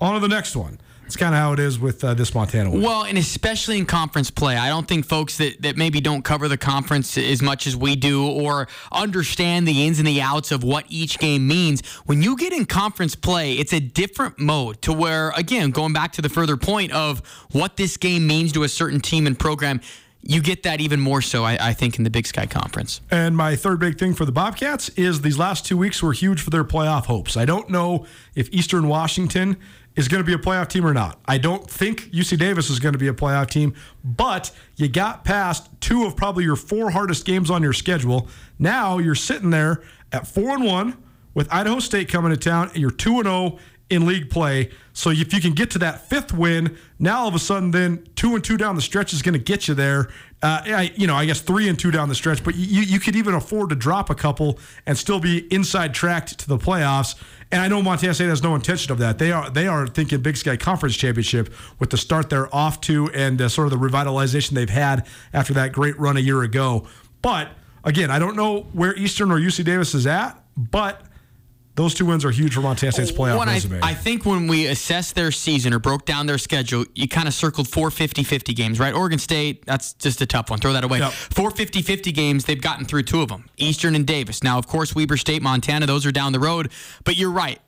[0.00, 0.78] On to the next one.
[1.06, 2.82] It's kind of how it is with uh, this Montana win.
[2.82, 6.48] Well, and especially in conference play, I don't think folks that, that maybe don't cover
[6.48, 10.64] the conference as much as we do or understand the ins and the outs of
[10.64, 11.86] what each game means.
[12.06, 16.10] When you get in conference play, it's a different mode to where, again, going back
[16.14, 17.20] to the further point of
[17.52, 19.80] what this game means to a certain team and program,
[20.22, 23.00] you get that even more so, I, I think, in the Big Sky Conference.
[23.12, 26.40] And my third big thing for the Bobcats is these last two weeks were huge
[26.40, 27.36] for their playoff hopes.
[27.36, 29.56] I don't know if Eastern Washington
[29.96, 31.18] is going to be a playoff team or not.
[31.26, 33.74] I don't think UC Davis is going to be a playoff team,
[34.04, 38.28] but you got past two of probably your four hardest games on your schedule.
[38.58, 39.82] Now you're sitting there
[40.12, 41.02] at four and one
[41.34, 43.58] with Idaho State coming to town, and you're two and zero
[43.88, 44.70] in league play.
[44.92, 48.06] So if you can get to that fifth win, now all of a sudden, then
[48.16, 50.08] two and two down the stretch is going to get you there.
[50.42, 52.98] Uh, I, you know, I guess three and two down the stretch, but you, you
[52.98, 57.14] could even afford to drop a couple and still be inside tracked to the playoffs.
[57.52, 59.18] And I know Montana State has no intention of that.
[59.18, 63.08] They are they are thinking Big Sky Conference Championship with the start they're off to
[63.10, 66.86] and uh, sort of the revitalization they've had after that great run a year ago.
[67.22, 67.50] But
[67.84, 71.02] again, I don't know where Eastern or UC Davis is at, but
[71.76, 73.80] those two wins are huge for Montana State's playoff When I, resume.
[73.82, 77.34] I think when we assessed their season or broke down their schedule, you kind of
[77.34, 78.94] circled four 50 50 games, right?
[78.94, 80.58] Oregon State, that's just a tough one.
[80.58, 81.00] Throw that away.
[81.00, 81.12] Yep.
[81.12, 84.42] Four 50 50 games, they've gotten through two of them Eastern and Davis.
[84.42, 86.72] Now, of course, Weber State, Montana, those are down the road.
[87.04, 87.60] But you're right.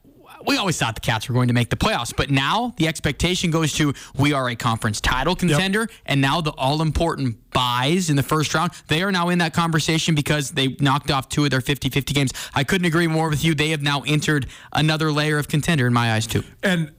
[0.48, 3.50] We always thought the Cats were going to make the playoffs, but now the expectation
[3.50, 8.16] goes to we are a conference title contender, and now the all important buys in
[8.16, 11.50] the first round, they are now in that conversation because they knocked off two of
[11.50, 12.32] their 50 50 games.
[12.54, 13.54] I couldn't agree more with you.
[13.54, 16.42] They have now entered another layer of contender in my eyes, too.
[16.62, 16.92] And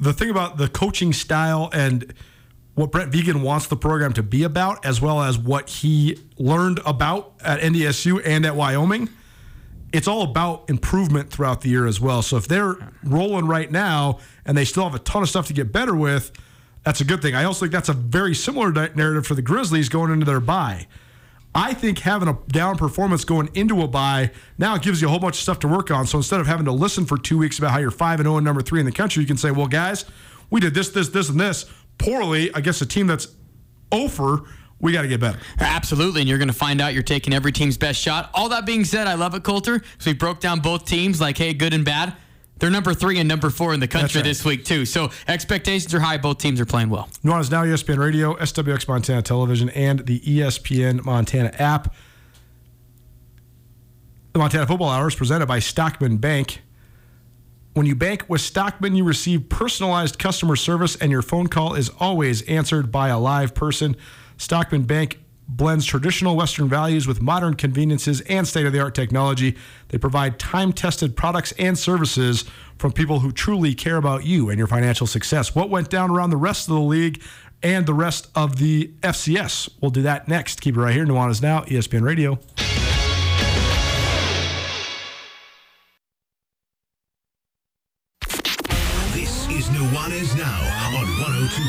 [0.00, 2.14] the thing about the coaching style and
[2.76, 6.80] what Brent Vigen wants the program to be about, as well as what he learned
[6.86, 9.10] about at NDSU and at Wyoming,
[9.96, 12.22] it's all about improvement throughout the year as well.
[12.22, 15.52] So if they're rolling right now and they still have a ton of stuff to
[15.52, 16.32] get better with,
[16.84, 17.34] that's a good thing.
[17.34, 20.86] I also think that's a very similar narrative for the Grizzlies going into their bye.
[21.54, 25.10] I think having a down performance going into a bye now it gives you a
[25.10, 26.06] whole bunch of stuff to work on.
[26.06, 28.36] So instead of having to listen for two weeks about how you're five and zero
[28.36, 30.04] and number three in the country, you can say, "Well, guys,
[30.50, 31.64] we did this, this, this, and this
[31.98, 33.28] poorly against a team that's
[33.90, 34.44] oh over.
[34.80, 37.52] We got to get better." Absolutely, and you're going to find out you're taking every
[37.52, 38.30] team's best shot.
[38.34, 39.82] All that being said, I love it, Colter.
[39.98, 42.14] So we broke down both teams like, hey, good and bad.
[42.58, 44.24] They're number three and number four in the country right.
[44.24, 44.86] this week too.
[44.86, 46.16] So expectations are high.
[46.16, 47.08] Both teams are playing well.
[47.22, 51.94] Nuanez Now, ESPN Radio, SWX Montana Television, and the ESPN Montana app.
[54.32, 56.62] The Montana Football Hour is presented by Stockman Bank.
[57.74, 61.90] When you bank with Stockman, you receive personalized customer service, and your phone call is
[62.00, 63.96] always answered by a live person.
[64.36, 69.56] Stockman Bank blends traditional Western values with modern conveniences and state of the art technology.
[69.88, 72.44] They provide time tested products and services
[72.78, 75.54] from people who truly care about you and your financial success.
[75.54, 77.22] What went down around the rest of the league
[77.62, 79.70] and the rest of the FCS?
[79.80, 80.60] We'll do that next.
[80.60, 81.06] Keep it right here.
[81.06, 82.38] Nuanez Now, ESPN Radio.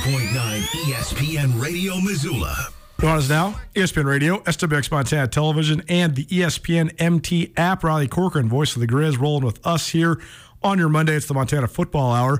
[0.07, 2.55] 102.9 ESPN Radio Missoula.
[2.99, 7.83] Nuanez Now, E ESPN Radio, SWX Montana Television, and the ESPN MT app.
[7.83, 10.21] Riley Corcoran, voice of the Grizz, rolling with us here
[10.63, 11.13] on your Monday.
[11.13, 12.39] It's the Montana Football Hour.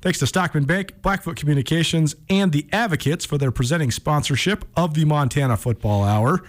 [0.00, 5.04] Thanks to Stockman Bank, Blackfoot Communications, and the Advocates for their presenting sponsorship of the
[5.04, 6.44] Montana Football Hour.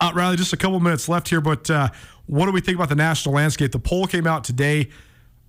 [0.00, 1.90] Uh, Riley, just a couple minutes left here, but uh,
[2.26, 3.70] what do we think about the national landscape?
[3.70, 4.88] The poll came out today.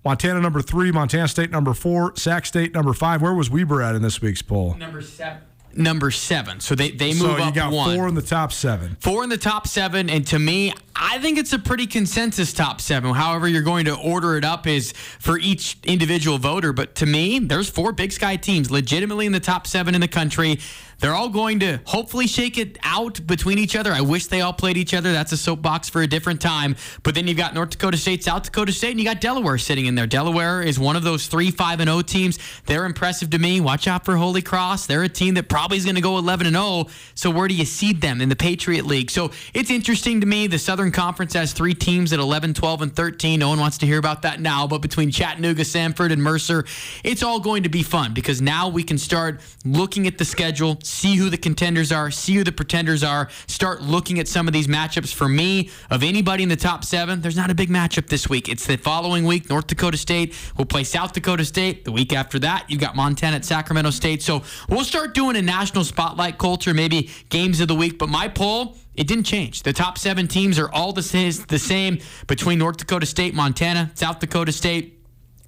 [0.04, 3.20] Montana number three, Montana State number four, Sac State number five.
[3.20, 4.74] Where was Weber at in this week's poll?
[4.74, 5.42] Number seven.
[5.72, 6.58] Number seven.
[6.58, 7.94] So they, they move So you up got one.
[7.94, 8.96] four in the top seven.
[8.98, 12.80] Four in the top seven, and to me, I think it's a pretty consensus top
[12.80, 13.14] seven.
[13.14, 16.72] However, you're going to order it up is for each individual voter.
[16.72, 20.08] But to me, there's four Big Sky teams legitimately in the top seven in the
[20.08, 20.58] country.
[21.00, 23.92] They're all going to hopefully shake it out between each other.
[23.92, 25.12] I wish they all played each other.
[25.12, 26.76] That's a soapbox for a different time.
[27.02, 29.86] But then you've got North Dakota State, South Dakota State, and you got Delaware sitting
[29.86, 30.06] in there.
[30.06, 32.38] Delaware is one of those three, five, and 0 teams.
[32.66, 33.60] They're impressive to me.
[33.60, 34.86] Watch out for Holy Cross.
[34.86, 36.86] They're a team that probably is going to go 11 and 0.
[37.14, 39.10] So where do you seed them in the Patriot League?
[39.10, 40.46] So it's interesting to me.
[40.46, 43.40] The Southern Conference has three teams at 11, 12, and 13.
[43.40, 44.66] No one wants to hear about that now.
[44.66, 46.64] But between Chattanooga, Samford, and Mercer,
[47.04, 50.78] it's all going to be fun because now we can start looking at the schedule,
[50.90, 54.52] see who the contenders are, see who the pretenders are, start looking at some of
[54.52, 55.14] these matchups.
[55.14, 58.48] For me, of anybody in the top seven, there's not a big matchup this week.
[58.48, 59.48] It's the following week.
[59.48, 61.84] North Dakota State will play South Dakota State.
[61.84, 64.22] The week after that, you've got Montana at Sacramento State.
[64.22, 67.98] So we'll start doing a national spotlight Colter, maybe games of the week.
[67.98, 69.62] But my poll, it didn't change.
[69.62, 74.52] The top seven teams are all the same, between North Dakota State, Montana, South Dakota
[74.52, 74.98] State,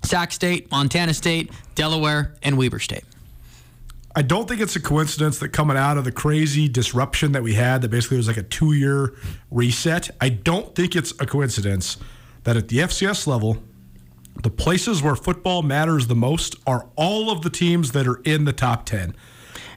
[0.04, 3.04] Sac State, Montana State, Delaware, and Weber State.
[4.14, 7.54] I don't think it's a coincidence that coming out of the crazy disruption that we
[7.54, 9.14] had, that basically was like a two year
[9.50, 11.96] reset, I don't think it's a coincidence
[12.44, 13.62] that at the FCS level,
[14.42, 18.44] the places where football matters the most are all of the teams that are in
[18.44, 19.14] the top 10.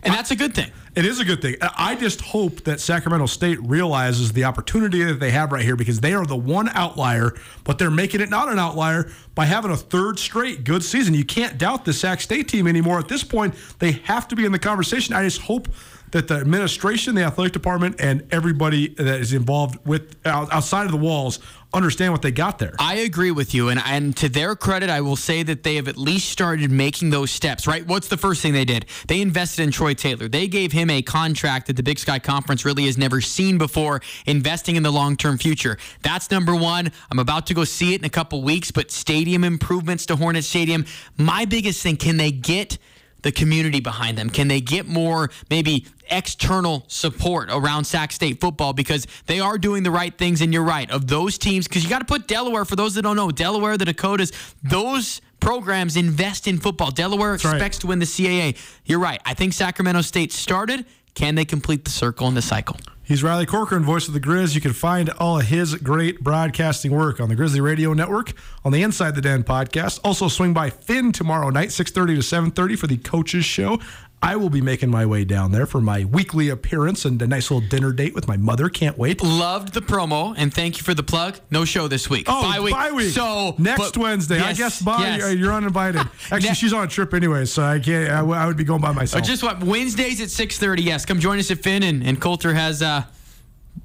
[0.03, 0.71] And that's a good thing.
[0.95, 1.57] It is a good thing.
[1.61, 5.99] I just hope that Sacramento State realizes the opportunity that they have right here because
[5.99, 7.33] they are the one outlier,
[7.65, 11.13] but they're making it not an outlier by having a third straight good season.
[11.13, 12.97] You can't doubt the Sac State team anymore.
[12.97, 15.13] At this point, they have to be in the conversation.
[15.13, 15.67] I just hope
[16.15, 20.97] that the administration, the athletic department, and everybody that is involved with outside of the
[20.97, 21.39] walls
[21.73, 22.73] understand what they got there.
[22.79, 25.89] I agree with you, and and to their credit, I will say that they have
[25.89, 27.67] at least started making those steps.
[27.67, 27.85] Right?
[27.85, 28.85] What's the first thing they did?
[29.09, 30.29] They invested in Troy Taylor.
[30.29, 34.01] They gave him a contract that the Big Sky Conference really has never seen before,
[34.25, 35.77] investing in the long term future.
[36.01, 36.93] That's number one.
[37.11, 40.45] I'm about to go see it in a couple weeks, but stadium improvements to Hornet
[40.45, 40.85] Stadium.
[41.17, 42.77] My biggest thing: can they get
[43.25, 44.29] the community behind them?
[44.29, 49.81] Can they get more maybe external support around Sac State football because they are doing
[49.81, 50.41] the right things?
[50.41, 53.01] And you're right, of those teams, because you got to put Delaware, for those that
[53.01, 56.91] don't know, Delaware, the Dakotas, those programs invest in football.
[56.91, 57.43] Delaware right.
[57.43, 58.55] expects to win the CAA.
[58.85, 59.19] You're right.
[59.25, 60.85] I think Sacramento State started.
[61.15, 62.77] Can they complete the circle and the cycle?
[63.07, 64.55] He's Riley Corcoran, voice of the Grizz.
[64.55, 68.33] You can find all of his great broadcasting work on the Grizzly Radio Network,
[68.63, 69.99] on the Inside the Den podcast.
[70.03, 73.79] Also, swing by Finn tomorrow night, 6.30 to 7.30 for the Coaches Show.
[74.27, 77.51] I will be making my way down there for my weekly appearance and a nice
[77.51, 78.69] little dinner date with my mother.
[78.69, 79.21] Can't wait.
[79.21, 81.39] Loved the promo, and thank you for the plug.
[81.51, 82.25] No show this week.
[82.27, 82.73] Oh, bye week.
[82.73, 83.11] bye week.
[83.13, 84.81] So next but- Wednesday, I guess.
[84.81, 84.97] Bye.
[85.01, 85.19] yes.
[85.19, 86.01] You're- You're uninvited.
[86.31, 88.09] Actually, Ne- she's on a trip anyway, so I can't.
[88.09, 89.23] I, w- I would be going by Uh, myself.
[89.25, 90.81] just what Wednesdays at six thirty.
[90.81, 93.07] Yes, come join us at Finn and, and Colter has a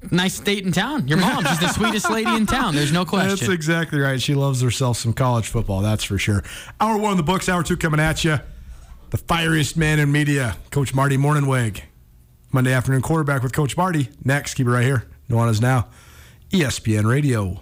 [0.09, 1.07] nice date in town.
[1.07, 2.73] Your mom, she's the sweetest lady in town.
[2.73, 3.29] There's no question.
[3.29, 4.19] That's exactly right.
[4.19, 5.81] She loves herself some college football.
[5.81, 6.43] That's for sure.
[6.79, 7.47] Hour one of the books.
[7.47, 8.39] Hour two coming at you.
[9.11, 11.81] The fieriest man in media, Coach Marty Mornhinweg.
[12.53, 14.07] Monday afternoon quarterback with Coach Marty.
[14.23, 15.05] Next, keep it right here.
[15.29, 15.89] Nuanez Now,
[16.51, 17.61] ESPN Radio.